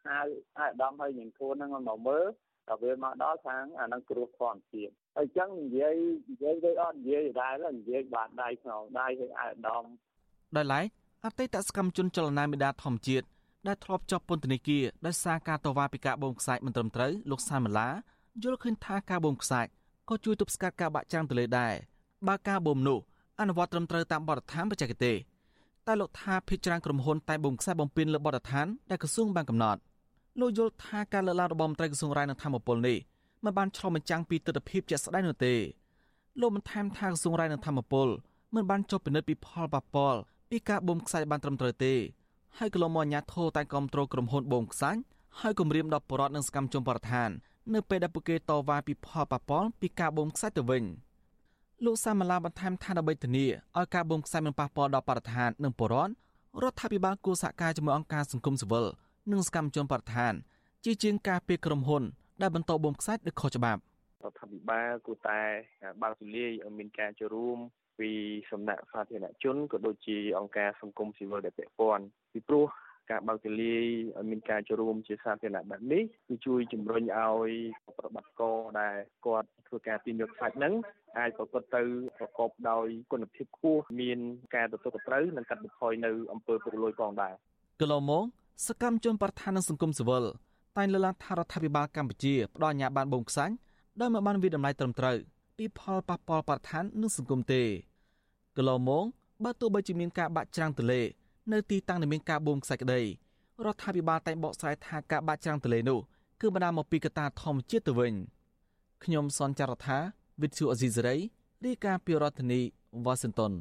[0.06, 0.28] ហាយ
[0.58, 2.26] អាដាមហើយញ៉ាំធួនហ្នឹងមកមើល
[2.68, 5.96] ដល់ពេលមកដល់ខាងអានឹងគ្រោះធម្មជាតិហើយចឹងនិយាយ
[6.30, 9.84] និយាយទៅអត់និយាយដែរនិយាយបាត់ដៃក្នុងដៃឲ្យអាដាម
[10.58, 10.86] ដោយឡែក
[11.26, 13.26] អតីតសកម្មជនចលនាមេដាធម្មជាតិ
[13.68, 17.90] ដែលធ្លាប់ជាប់ពន្ធនាគារដោយសារការតវ៉ាពីការបូមខ្សាច់មិនត្រឹមត្រូវលោកសានម៉ាឡា
[18.44, 19.70] យល់ឃើញថាការបូមខ្សាច់
[20.10, 21.74] ក៏ជួយទប់ស្កាត់ការបាក់ចាំងទន្លេដែរ
[22.28, 23.00] បើការបូមនោះ
[23.40, 25.16] អនុវត្តត្រឹមត្រូវតាមបទដ្ឋានបច្ចេកទេស
[25.88, 29.80] តែលោកថាភិជាច្រើនក្រុមហ៊ុនតែបូមខ្សែបំពេញលើបទដ្ឋានដែលក្រសួងបានកំណត់
[30.40, 32.98] លោកយល់ថាការលើកឡើងរបស់មន្ត្រីក្រសួងរាយនឹងធម្មពលនេះ
[33.44, 35.54] មិនបានឆ្លុះបញ្ចាំងពីទស្សនវិជ្ជាជាក់ស្ដែងនោះទេ
[36.42, 38.08] លោកបានថែមថាក្រសួងរាយនឹងធម្មពល
[38.56, 40.20] មិនបានចុះពិនិត្យពីផលប៉ះពាល់
[40.50, 41.94] ពីការបូមខ្សាច់បានត្រឹមត្រូវទេ
[42.58, 45.00] ហើយកន្លងមកអាជ្ញាធរតែគ្រប់គ្រងក្រុមហ៊ុនបូមខ្សាច់
[45.40, 47.30] ហើយគម្រាមដល់បរិវត្តនិងសកម្មជនបរិស្ថាន
[47.74, 50.84] នៅពេលដែលពួកគេតវ៉ាពីផលប៉ះពាល់ពីការបូមខ្សាច់ទៅវិញ
[51.84, 53.46] លោកសាមាឡាបន្ថែមថាដើម្បីធានា
[53.78, 56.14] ឲ្យការបូមខ្សាច់មិនប៉ះពាល់ដល់បរិស្ថាននិងបរិវត្ត
[56.64, 58.86] រដ្ឋាភិបាលគួរសហការជាមួយអង្គការសង្គមស៊ីវិល
[59.32, 60.34] និងសកម្មជនបរិស្ថាន
[60.86, 62.04] ជាជាងការពីក្រុមហ៊ុន
[62.42, 63.80] ដែលបន្តបូមខ្សាច់ដោយខុសច្បាប់
[64.24, 65.42] រដ្ឋាភិបាលគួរតែ
[66.02, 67.58] បើកទូលាយឲ្យមានការចូលរួម
[68.00, 68.10] ពី
[68.52, 72.04] សំណាក់សាធារណជនក៏ដូចជាអង្គការសង្គមស៊ីវិលដែលពាក់ព័ន្ធ
[72.34, 72.66] ពីព្រោះ
[73.12, 73.86] ការបើកទូលាយ
[74.18, 77.52] ឲ្យមានការចូលរួមជាសាធារណៈបែបនេះគឺជួយជំរុញឲ្យ
[77.98, 78.96] ប្រតិបត្តិការដែល
[79.26, 80.74] គាត់ធ្វើការទាញយកខ្សាច់ហ្នឹង
[81.18, 81.82] អាចប្រកបទៅ
[82.18, 84.20] ប្រកបដោយគុណភាពខ្ពស់មាន
[84.56, 87.34] ការទទួលខុសត្រូវនិងកាត់បន្ថយនៅអំពើពុករលួយផងដែរ
[87.82, 88.24] កន្លងមក
[88.68, 90.26] សកម្មជនប្រធាននឹងសង្គមស៊ីវិល
[90.78, 93.54] តែងលើកឡើងថារដ្ឋាភិបាលកម្ពុជាផ្ដល់អាជ្ញាប័ណ្ណបូមខ្សាច់
[94.00, 95.18] ដោយមិនបានវិតម្លៃត្រឹមត្រូវ
[95.58, 97.62] ពីផលប៉ះពាល់បរិស្ថាននិងសង្គមទេ
[98.58, 99.06] កន្លងមក
[99.44, 101.02] បើទោះបីជាមានការបាក់ច្រាំងទន្លេ
[101.54, 103.02] នៅទីតាំងដែលមានការបូមខ្សាច់ក្តី
[103.66, 106.00] រដ្ឋាភិបាលតែងបកស្រាយថាការបាក់ច្រាំងទន្លេនោះ
[106.42, 108.14] គឺបណ្ដាលមកពីកត្តាធម្មជាតិទៅវិញ
[109.04, 109.98] ខ្ញុំសនចាររថា
[110.42, 111.16] វិទ្យុអេស៊ីសរ៉ៃ
[111.66, 112.62] រាយការណ៍ពីរដ្ឋធានី
[113.06, 113.54] វ៉ាស៊ីន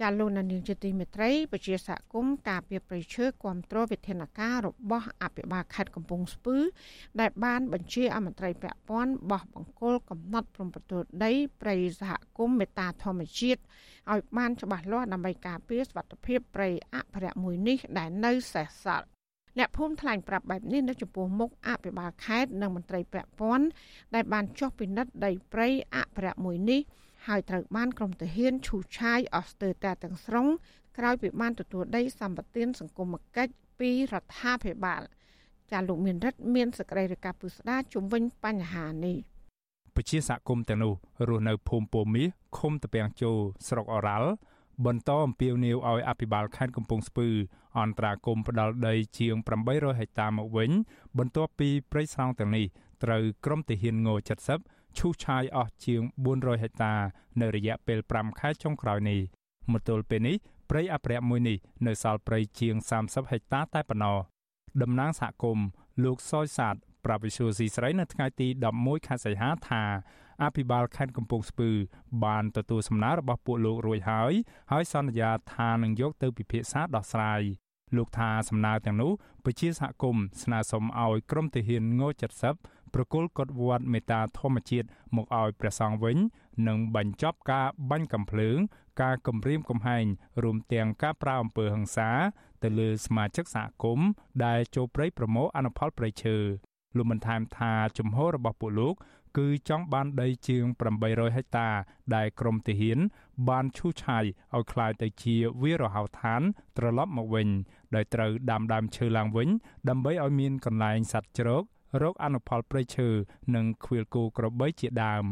[0.00, 6.56] ចាលោកនាងជាទីមេត្រីពជាសហគមន៍ការពីប្រៃឈើគ្រប់គ្រងវិធានការរបស់អភិបាលខេត្តកំពង់ស្ពឺ
[7.20, 13.60] ដែលបានបញ្ជាអមន្ត្រីពាក់ព័ន្ធបោះបង្គោលកំណត់ព្រំប្រទល់ដីព្រៃសហគមន៍មេតាធម្មជាតិ
[14.12, 19.06] ឲ្យបានច្បាស់លាស់ដើម្បីការពារសុខភាពព្រៃអភិរក្សមួយនេះដែលនៅសេសសល់
[19.58, 23.66] អ្នកភូមិថ្លែងប្រាប់បែបនេះនៅចំពោះមុខអភិបាលខេត្តនិងមន្ត្រីពាក់ព័ន្ធ
[24.14, 26.80] ដែលបានចុះពិនិត្យដីព្រៃអភិរក្សមួយនេះ
[27.26, 30.46] ហើយត្រូវបានក្រុមទាហានឈូសឆាយអស់ស្ទើរតែទាំងស្រុង
[30.98, 35.02] ក្រោយពីបានទទួលដីសម្បត្តិសង្គមគិច្ចពីរដ្ឋាភិបាល
[35.70, 39.16] ចាលោកមានរិទ្ធមានសក្តិរកាពុស្ដាជំវិញបញ្ហានេះ
[39.96, 40.92] ពជាសហគមន៍ទាំងនោះ
[41.28, 43.32] រស់នៅភូមិពោមាសឃុំតពាំងជោ
[43.68, 44.30] ស្រុកអរ៉ាល់
[44.86, 47.28] បន្តអំពាវនាវឲ្យអភិបាលខេត្តកំពង់ស្ពឺ
[47.78, 49.34] អន្តរាគមផ្ដាល់ដីជាង
[49.66, 50.70] 800ហិកតាមកវិញ
[51.18, 52.66] បន្ទាប់ពីព្រៃស្រោងទាំងនេះ
[53.04, 54.08] ត្រូវក្រុមទាហានង
[54.50, 56.94] 70 ឈូសឆាយអស់ជាង400ហិកតា
[57.40, 59.20] នៅរយៈពេល5ខែចុងក្រោយនេះ
[59.72, 60.36] មកទល់ពេលនេះ
[60.70, 62.74] ព្រៃអភិរក្សមួយនេះនៅសល់ព្រៃជាង
[63.04, 64.18] 30ហិកតាតែប៉ុណ្ណោះ
[64.82, 65.66] តំណាងសហគមន៍
[66.04, 66.74] លោកសយសាទ
[67.04, 69.82] ប្រាប់វិសុយស៊ីស្រីនៅថ្ងៃទី11ខែសីហាថា
[70.42, 71.70] អភិបាលខេត្តកំពង់ស្ពឺ
[72.24, 74.32] បានទទួលសំណើរបស់ពួកលោករួចហើយ
[74.72, 77.42] ហើយសន្យាថានឹងយកទៅពិភាក្សាដោះស្រាយ
[77.96, 79.12] លោកថាសំណើទាំងនោះ
[79.44, 82.02] ប្រជាសហគមន៍ស្នើសុំឲ្យក្រមទាហានង
[82.42, 86.17] 70 ប្រគល់កុដវត្តមេត្តាធម្មជាតិមកឲ្យព្រះសង្ឃវិញ
[86.67, 88.57] និងបញ្ចប់ការបាញ់កំភ្លើង
[89.01, 90.05] ការគំរាមកំហែង
[90.43, 92.09] រួមទាំងការប្រើអំពើហិង្សា
[92.63, 94.07] ទៅលើសមាជិកសហគមន៍
[94.45, 96.37] ដែលចូលព្រៃប្រមូលអនុផលព្រៃឈើ
[96.97, 98.95] លោកបានថែមថាជំហររបស់ពួកលោក
[99.37, 100.63] គឺចង់បានដីជាង
[101.01, 101.69] 800ហិកតា
[102.15, 102.99] ដែលក្រមទាហាន
[103.49, 104.23] បានឈូសឆាយ
[104.55, 106.41] ឲ្យคล้ายទៅជាវាលរហោឋាន
[106.77, 107.47] ត្រឡប់មកវិញ
[107.95, 109.49] ដោយត្រូវដាំដើមឈើឡើងវិញ
[109.89, 111.63] ដើម្បីឲ្យមានកន្លែងសត្វជ្រក
[112.02, 113.08] រកអនុផលព្រៃឈើ
[113.54, 115.26] និងខ្វៀលគោក្របីជាដើម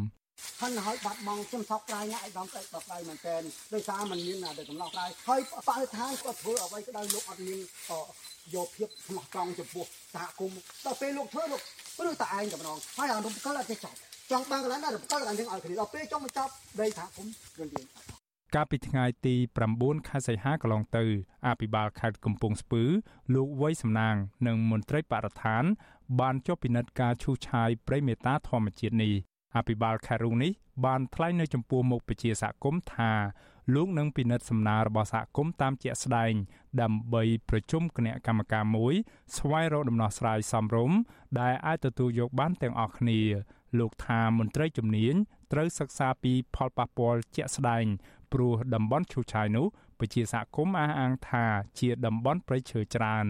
[0.61, 3.37] ហើយហើយបាត់បង់ជំសោកក្រៃណាឯកឧត្តមស្ដេចបដៃមែនតើ
[3.75, 7.61] ដោយសារมันមានតែកំណោះក្រៃហើយបរិស្ថានគាត់ធ្វើអ្វីក៏ដោយលោកអត់មាន
[8.55, 9.85] យកភាពស្មោះត្រង់ចំពោះ
[10.15, 11.61] សហគមន៍ដល់ពេលលោកធ្វើលោក
[11.99, 13.97] ព្រឹកតែឯងតែម្ដងហើយអារំកិលអត់ចេះចប់
[14.31, 17.85] ចង់បានកន្លែងណារំកិលកន្លែងនឹងឲ្យគ្នាដល់ពេលចង់មកចប់ដីសហគមន៍រឿងទៀត
[18.55, 19.35] កាលពីថ្ងៃទី
[19.73, 21.05] 9ខែសីហាកន្លងទៅ
[21.47, 22.83] អភិបាលខេត្តកំពង់ស្ពឺ
[23.35, 25.65] លោកវ័យសំណាង និងមន្ត្រីបរិស្ថាន
[26.20, 29.12] បានចុះពិនិត្យការឈូសឆាយព្រៃមេតាធម្មជាតិនេះ
[29.57, 30.52] អភិបាលខេត្តរូនេះ
[30.84, 33.12] បានថ្លែងនៅចំពោះមុខប្រជាសហគមន៍ថា
[33.74, 36.32] លោកនឹងពិនិត្យសំណើរបស់សហគមន៍តាមជាក់ស្ដែង
[36.82, 38.94] ដើម្បីប្រជុំគណៈកម្មការមួយ
[39.36, 40.98] ស្វែងរកដំណោះស្រាយសមរម្យ
[41.40, 43.20] ដែលអាចទទួលយកបានទាំងអស់គ្នា
[43.78, 45.14] លោកថាមន្ត្រីជំនាញ
[45.52, 47.84] ត្រូវសិក្សាពីផលប៉ះពាល់ជាក់ស្ដែង
[48.32, 49.66] ព្រោះតំបន់ឈូឆាយនោះ
[49.98, 51.44] ប្រជាសហគមន៍អះអាងថា
[51.80, 53.26] ជាតំបន់ព្រៃឈើច្រើន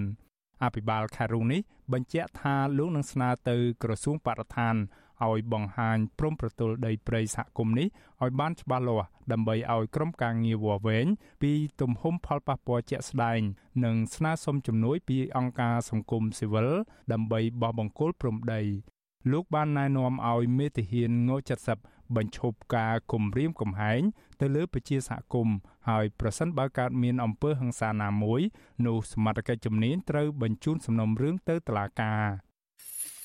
[0.62, 1.60] អភិបាលខេត្តរូនេះ
[1.92, 4.76] បញ្ជាក់ថាលោកនឹងស្នើទៅក្រសួងបរិស្ថាន
[5.26, 7.88] ឲ្យបង្ហាញព្រំប្រទល់ដីព្រៃសហគមន៍នេះ
[8.22, 11.06] ឲ្យបានច្បាស់លាស់ដើម្បីឲ្យក្រុមការងារវវែង
[11.42, 13.40] ពីទំហំផលប៉ះពាល់ជាក់ស្ដែង
[13.84, 16.68] និងស្នើសុំជំនួយពីអង្គការសង្គមស៊ីវិល
[17.12, 18.62] ដើម្បីបោះបង្គោលព្រំដី
[19.32, 21.30] លោកបានណែនាំឲ្យមេទាហានង
[21.74, 24.00] 70បញ្ឈប់ការគំរាមកំហែង
[24.40, 25.56] ទៅលើប្រជាសហគមន៍
[25.88, 28.40] ហើយប្រសិនបើកើតមានអំពើហិង្សាណាមួយ
[28.86, 32.24] នោះសមត្ថកិច្ចជំនាញត្រូវបញ្ជូនសំណុំរឿងទៅតុលាការ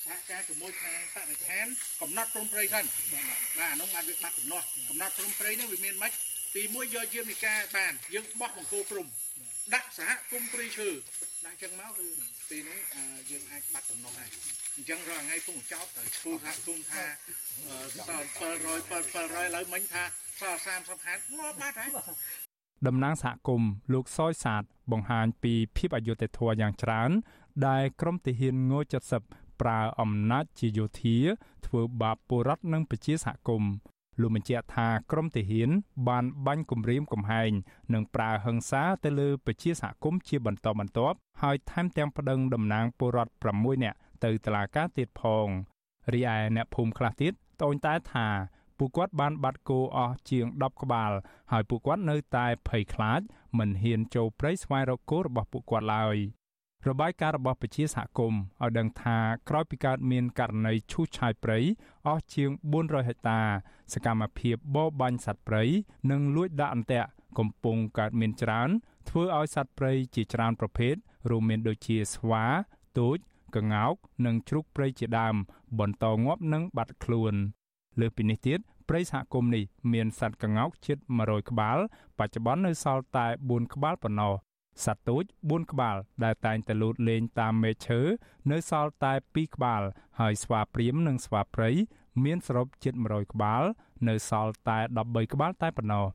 [0.05, 1.65] សហការជាមួយខាងបរិស្ថាន
[2.01, 2.85] កំណត់ព្រំព្រៃសិន
[3.57, 6.13] បាទអានោះបានវាបាត់កំណត់កំណត់ព្រំព្រៃនេះវាមានម៉េច
[6.55, 9.07] ទីមួយយកយាមនិកាបានយើងបោះបង្គោលព្រំ
[9.73, 10.89] ដាក់សហគមន៍ព្រៃឈើ
[11.45, 12.07] ដាក់ចឹងមកគឺ
[12.49, 12.79] ពេលនេះ
[13.31, 14.29] យើងអាចបាត់កំណត់ហើយ
[14.75, 17.05] អញ្ចឹងរាល់ថ្ងៃពុំចោតទៅឈ្មោះសហគមន៍ថា
[18.07, 20.03] សល់700 700ឥឡូវមិញថា
[20.39, 21.89] សល់30ហាត់ងាប់បាត់ហើយ
[22.87, 27.11] តំណាងសហគមន៍លោកសយសាទបង្ហាញពីភាពអយុត្តិធម៌យ៉ាងច្រើន
[27.67, 28.73] ដែលក្រមទាហានង
[29.21, 31.17] 70ប្រើអំណាចជាយោធា
[31.65, 33.71] ធ្វើបាបពលរដ្ឋនិងប្រជាសហគមន៍
[34.21, 35.69] លោកបញ្ជាក់ថាក្រមទាហាន
[36.07, 37.51] បានបាញ់គំរាមកំហែង
[37.93, 45.47] និងប្រើហិង្សាទៅលើប្រជាសហគមន៍ជាបន្តបន្ទាប់ហើយថែមទាំងប្តឹងតំណាងពលរដ្ឋ6នាក់ទៅតុលាការទៀតផង
[46.13, 48.27] រីឯអ្នកភូមិខ្លះទៀតត្អូញត្អែថា
[48.79, 51.11] ពួកគាត់បានបាត់គោអស់ជាង10ក្បាល
[51.51, 53.21] ហើយពួកគាត់នៅតែភ័យខ្លាច
[53.57, 56.17] មិនហ៊ានចូលព្រៃស្វែងរកគោរបស់ពួកគាត់ឡើយ
[56.87, 59.17] របាយការណ៍របស់ពជាសហគមន៍ឲ្យដឹងថា
[59.49, 61.59] ក្រោយពីកើតមានករណីឈូសឆាយព្រៃ
[62.07, 62.49] អស់ជាង
[62.79, 63.41] 400ហិកតា
[63.93, 65.63] សកម្មភាពបរបាញ់សត្វព្រៃ
[66.11, 68.69] និងលួចដាក់អន្ទាក់កំពុងកើតមានច្រើន
[69.09, 70.95] ធ្វើឲ្យសត្វព្រៃជាច្រើនប្រភេទ
[71.29, 72.45] រួមមានដូចជាស្វា
[72.97, 73.17] ទូច
[73.55, 73.93] ក្ងោក
[74.25, 75.35] និងជ្រូកព្រៃជាដើម
[75.79, 77.35] បន្តងាប់និងបាត់ខ្លួន
[77.99, 81.77] លើសពីនេះទៀតព្រៃសហគមន៍នេះមានសត្វក្ងោកជិត100ក្បាល
[82.19, 84.33] បច្ចុប្បន្ននៅសល់តែ4ក្បាលប៉ុណ្ណោះ
[84.85, 87.99] សត្វទូច4ក្បាល ដែលតែងតែលូតលេងតាមមែកឈើ
[88.51, 89.81] នៅសល់តែ2ក្បាល
[90.19, 91.69] ហើយស្វាព្រាមនិងស្វាព្រៃ
[92.23, 93.63] មានសរុបជិត100ក្បាល
[94.07, 96.05] នៅសល់តែ13ក្បាលតែប៉ុណ្ណោះ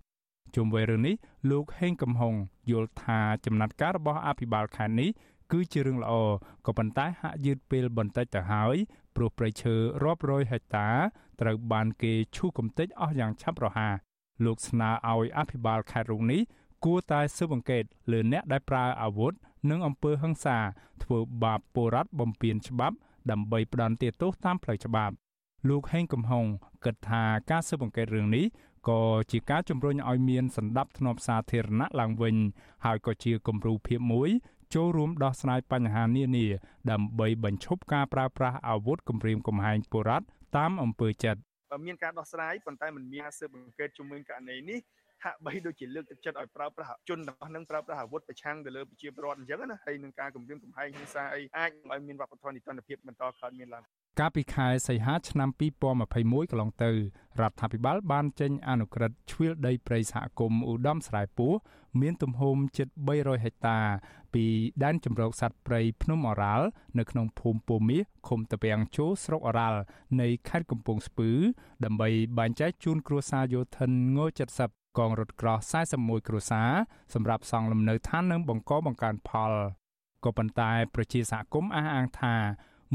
[0.55, 1.15] ជុំវិញរឿងនេះ
[1.51, 2.35] លោកហេងកំហុង
[2.71, 5.11] យល់ថាចំណាត់ការរបស់អភិបាលខេត្តនេះ
[5.53, 6.13] គឺជារឿងល្អ
[6.67, 8.77] ក៏ប៉ុន្តែហាក់យឺតពេលបន្តិចទៅហើយ
[9.17, 10.89] ព្រោះព្រៃឈើរាប់រយហិកតា
[11.41, 13.95] ត្រូវបានគេឈូសកំទេចអស់យ៉ាងឆាប់រហ័ស
[14.45, 16.43] លោកស្នើឲ្យអភិបាលខេត្តរុងនេះ
[16.85, 19.33] គួរតែស៊ើបអង្កេតលើអ្នកដែលប្រើអាវុធ
[19.71, 20.59] និងអំពើហិង្សា
[21.03, 22.97] ធ្វើបាបពលរដ្ឋបំពានច្បាប់
[23.31, 25.15] ដើម្បីផ្ដន្ទាទោសតាមផ្លូវច្បាប់
[25.69, 26.45] លោកហេងកំហុង
[26.85, 28.45] គិតថាការស៊ើបអង្កេតរឿងនេះ
[28.89, 32.37] ក៏ជាការជំរុញឲ្យមានសន្តិភាពធ្នាប់សាធារណៈឡើងវិញ
[32.85, 34.31] ហើយក៏ជាគំរូភាពមួយ
[34.75, 36.47] ចូលរួមដោះស្រាយបញ្ហានានា
[36.91, 40.25] ដើម្បីបញ្ឈប់ការប្រើប្រាស់អាវុធគំរាមកំហែងពលរដ្ឋ
[40.57, 41.41] តាមអំពើចិត្ត
[41.87, 44.79] មានការដោះស្រាយប៉ុន្តែมันមានការស៊ើបអង្កេតជំនួយករណីនេះ
[45.25, 53.85] ហាក់បីដូចជាលើកទឹកចិត្តឲ្យប្រើប្រាស់ជនរបស់នឹងប្រើប្រាស់អាវុធប្រឆាំងទៅលើប្រជាពលរដ្ឋអញ្ចឹងណាហើយនឹងការគម្រាមកំហែងហិង្សាអីអាចឲ្យមានវប្បធម៌នីតិរដ្ឋភាពបន្តកើតមានឡើង
[54.21, 56.91] កាលពីខែសីហាឆ្នាំ2021កន្លងទៅ
[57.41, 61.53] រដ្ឋាភិបាលបានចេញអនុក្រឹត្យជ្រៀលដីព្រៃសហគមន៍ឧត្តមស្រែពោះ
[62.01, 63.79] មានទំហំជិត300ហិកតា
[64.35, 64.45] ពី
[64.85, 66.67] ដែនជម្រកសត្វព្រៃភ្នំអរ៉ាល់
[66.99, 69.81] នៅក្នុងភូមិពោមាសឃុំតាពាំងជោស្រុកអរ៉ាល់
[70.21, 71.31] នៃខេត្តកំពង់ស្ពឺ
[71.85, 74.19] ដើម្បីបែងចែកជូនគ្រួសារយោធិនង
[74.59, 75.59] 70កងរថក្រោះ
[75.93, 76.71] 41គ្រួសារ
[77.15, 79.53] សម្រាប់សង់លំនៅឋាននិងបង្កបង្កើនផល
[80.25, 82.35] ក៏ប៉ុន្តែប្រជាសហគមន៍អះអាងថា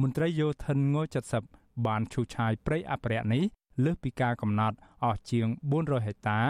[0.02, 0.97] មន្ត្រីយោធិនង
[1.41, 3.43] 70បានឈូសឆាយព្រៃអភិរក្សនេះ
[3.84, 6.41] លើសពីការកំណត់អស់ជាង400ហិកតា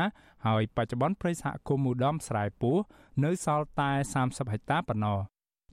[0.46, 2.78] ហើយបច្ចុប្បន្នព្រៃសហគមន៍ឧត្តមស្រែពោះ
[3.24, 3.92] នៅសល់តែ
[4.24, 5.20] 30ហិកតាប៉ុណ្ណោះ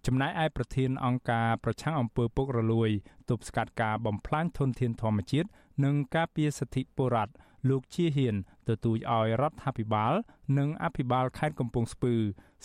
[0.06, 2.90] ចំណែកឯប្រធានអង្គការប្រឆាំងអំពើពុករលួយ
[3.30, 5.48] ទប់ស្កាត់ការបំផ្លាញធនធានធម្មជាតិ
[5.84, 7.32] និងការពារសិទ្ធិពលរដ្ឋ
[7.68, 8.36] លោកជាហ៊ាន
[8.68, 10.12] ទទូចឲ្យរដ្ឋាភិបាល
[10.58, 12.14] និងអភិបាលខេត្តកំពង់ស្ពឺ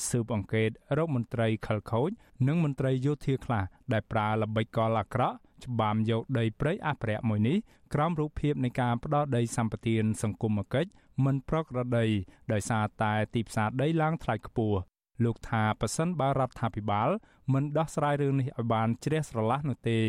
[0.08, 2.10] ស៊ើបអង្កេតរកមន្ត្រីខលខូច
[2.48, 3.64] និងមន្ត្រីយោធាខ្លះ
[3.94, 5.36] ដែលប្រើល្បិចកលអាក្រក់
[5.66, 7.58] ច្បាមយកដីព្រៃអភិរក្សមួយនេះ
[7.94, 10.90] ក្រោមរូបភាពនៃការផ្ដោតដីសម្បត្តិសង្គមគិច្ច
[11.26, 12.06] មិនប្រក្រតី
[12.54, 14.78] ដោយសារតែទីផ្សារដីឡើងថ្លៃខ្ពស់
[15.24, 17.10] លោកថាប៉ះសិនបើរដ្ឋាភិបាល
[17.54, 20.00] មិនដោះស្រាយរឿងនេះឲ្យបានជ្រះស្រឡះនោះទេ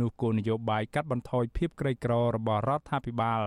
[0.00, 3.42] នោះគោលនយោបាយកាត់បន្ថយភាពក្រីក្ររបស់រដ្ឋាភិបាល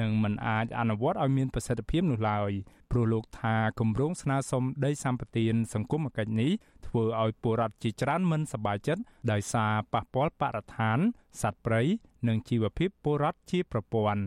[0.00, 2.50] នឹងមិនអាចអនុវត្តឲ្យមានប្រសិទ្ធភាពនោះឡើយ
[2.90, 6.52] ព្រោះលោកថាគម្រោងស្នើសុំដីសម្បត្តិសង្គមគិច្ចនេះ
[6.86, 10.98] ធ្វើឲ្យពលរដ្ឋជាច្រើនមិនសប្បាយចិត្តដោយសារប៉ះពាល់បរិស្ថាន
[11.42, 11.82] សត្វព្រៃ
[12.28, 14.22] និងជីវភាពពលរដ្ឋជាប្រព័ន្ធ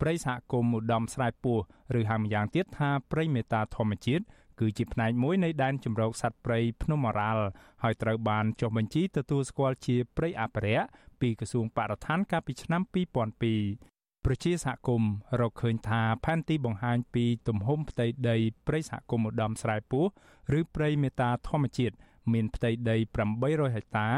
[0.00, 1.58] ព្រៃសហគមន៍ឧត្តមស្រែពោះ
[1.98, 4.24] ឬហៅម្យ៉ាងទៀតថាព្រៃមេតាធម្មជាតិ
[4.60, 7.44] គឺជាផ្នែកមួយនៃដែនជម្រកសត្វព្រៃភ្នំអរ៉ាល់
[7.82, 10.86] ហើយត្រូវបានចុះបញ្ជីទទួលស្គាល់ជាព្រៃអភិរក្ស
[11.20, 12.82] ពីក្រសួងបរិស្ថានកាលពីឆ្នាំ
[13.52, 13.91] 2002
[14.26, 20.04] ប្រជាសហគមន៍រកឃើញថាផែនទីបង្ហាញពីទំហំផ្ទៃដីព្រៃសហគមន៍ឧត្តមស្រែពោះ
[20.58, 21.94] ឬព្រៃមេតាធម្មជាតិ
[22.32, 22.96] មានផ្ទៃដី
[23.36, 24.08] 800ហិកតា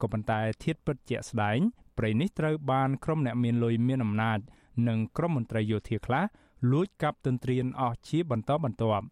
[0.00, 1.58] ក៏ប៉ុន្តែធៀបពិតជាក់ស្ដែង
[1.98, 4.38] ព្រៃនេះត្រូវបានក្រុមអ្នកមានលុយមានអំណាច
[4.88, 6.24] និងក្រុមមន្ត្រីយោធាខ្លះ
[6.72, 9.04] លួចកាប់ទន្ទ្រានអស់ជាបន្តបន្ទាប់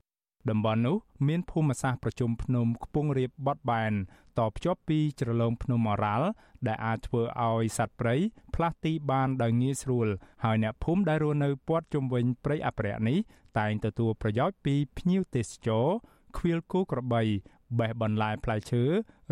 [0.50, 0.96] តំបន់នោះ
[1.28, 3.92] មានភូមិសាស្ត្រប្រជុំភ្នំខ្ពង់រាបបត់បែន
[4.38, 6.28] តភ្ជាប់ពីជ្រលងភ្នំអរ៉ាល់
[6.66, 8.14] ដែលអាចធ្វើឲ្យសត្វព្រៃ
[8.54, 10.08] ផ្លាស់ទីបានដោយងាយស្រួល
[10.44, 13.18] ហើយអ្នកភូមិដែលរស់នៅព័ទ្ធជុំវិញព្រៃអភិរក្សនេះ
[13.58, 15.86] តែងទទួលប្រយោជន៍ពីភ្ញៀវទេសចរ
[16.36, 17.22] ខ្វៀលគោក្របី
[17.78, 18.82] បេះបន្លែផ្លែឈើ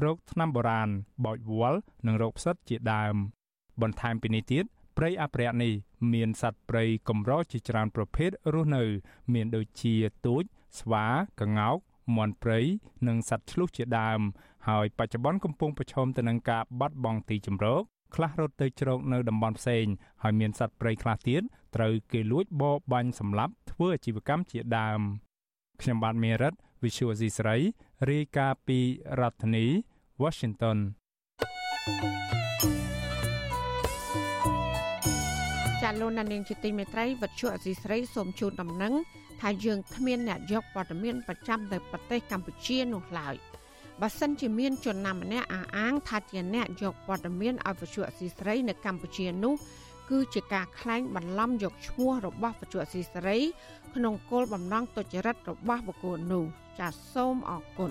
[0.05, 0.89] រោគថ្នាំបុរាណ
[1.25, 3.15] បោចវល្លិនិងរោគផ្សិតជាដើម
[3.83, 4.65] បន្ថែមពីនេះទៀត
[4.97, 5.73] ព្រៃអភិរក្សនេះ
[6.13, 8.85] មានសត្វព្រៃកម្រជាច្រើនប្រភេទរស់នៅ
[9.35, 9.95] មានដូចជា
[10.27, 10.43] ទូច
[10.79, 11.07] ស្វា
[11.41, 11.79] ក្ងោក
[12.17, 12.61] មាន់ព្រៃ
[13.09, 14.21] និងសត្វឆ្លុះជាដើម
[14.69, 17.83] ហើយបច្ចុប្បន្នកំពុងប្រឈមទៅនឹងការបាត់បង់ទីជម្រក
[18.15, 19.85] ខ្លះរត់ទៅជ្រកនៅតំបន់ផ្សេង
[20.23, 21.43] ហើយមានសត្វព្រៃខ្លះទៀត
[21.77, 25.01] ត្រូវគេលួចបរបាញ់សម្លាប់ធ្វើអាជីវកម្មជាដើម
[25.81, 27.57] ខ្ញុំបាទមេរិត Visual C ស្រី
[28.11, 28.79] រាយការណ៍ពី
[29.21, 29.67] រដ្ឋធានី
[30.23, 30.79] Washington
[35.87, 38.95] ចាលោកនាងជាទីមេត្រីវັດឈុអសីស្រីសូមជូនដំណឹង
[39.41, 43.35] ថាយើងគ្មានអ្នកយកព័ត៌មានប្រចាំទៅប្រទេសកម្ពុជានោះឡើយ
[44.01, 49.55] បើសិនជាមានជនណាម្នាក់អះអាងថាជាអ្នកយកព័ត៌មានឲ្យវិទ្យុអសីស្រីនៅកម្ពុជានោះ
[50.11, 53.37] គឺជាការក្លែងបន្លំយកឈ្មោះរបស់វិទ្យុអសីស្រី
[53.95, 56.45] ក្នុងគោលបំណងទុច្ចរិតរបស់បុគ្គលនោះ
[56.79, 57.91] ចាសសូមអរគុណ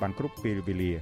[0.00, 0.92] បានគ្រប់ពេលវេលា។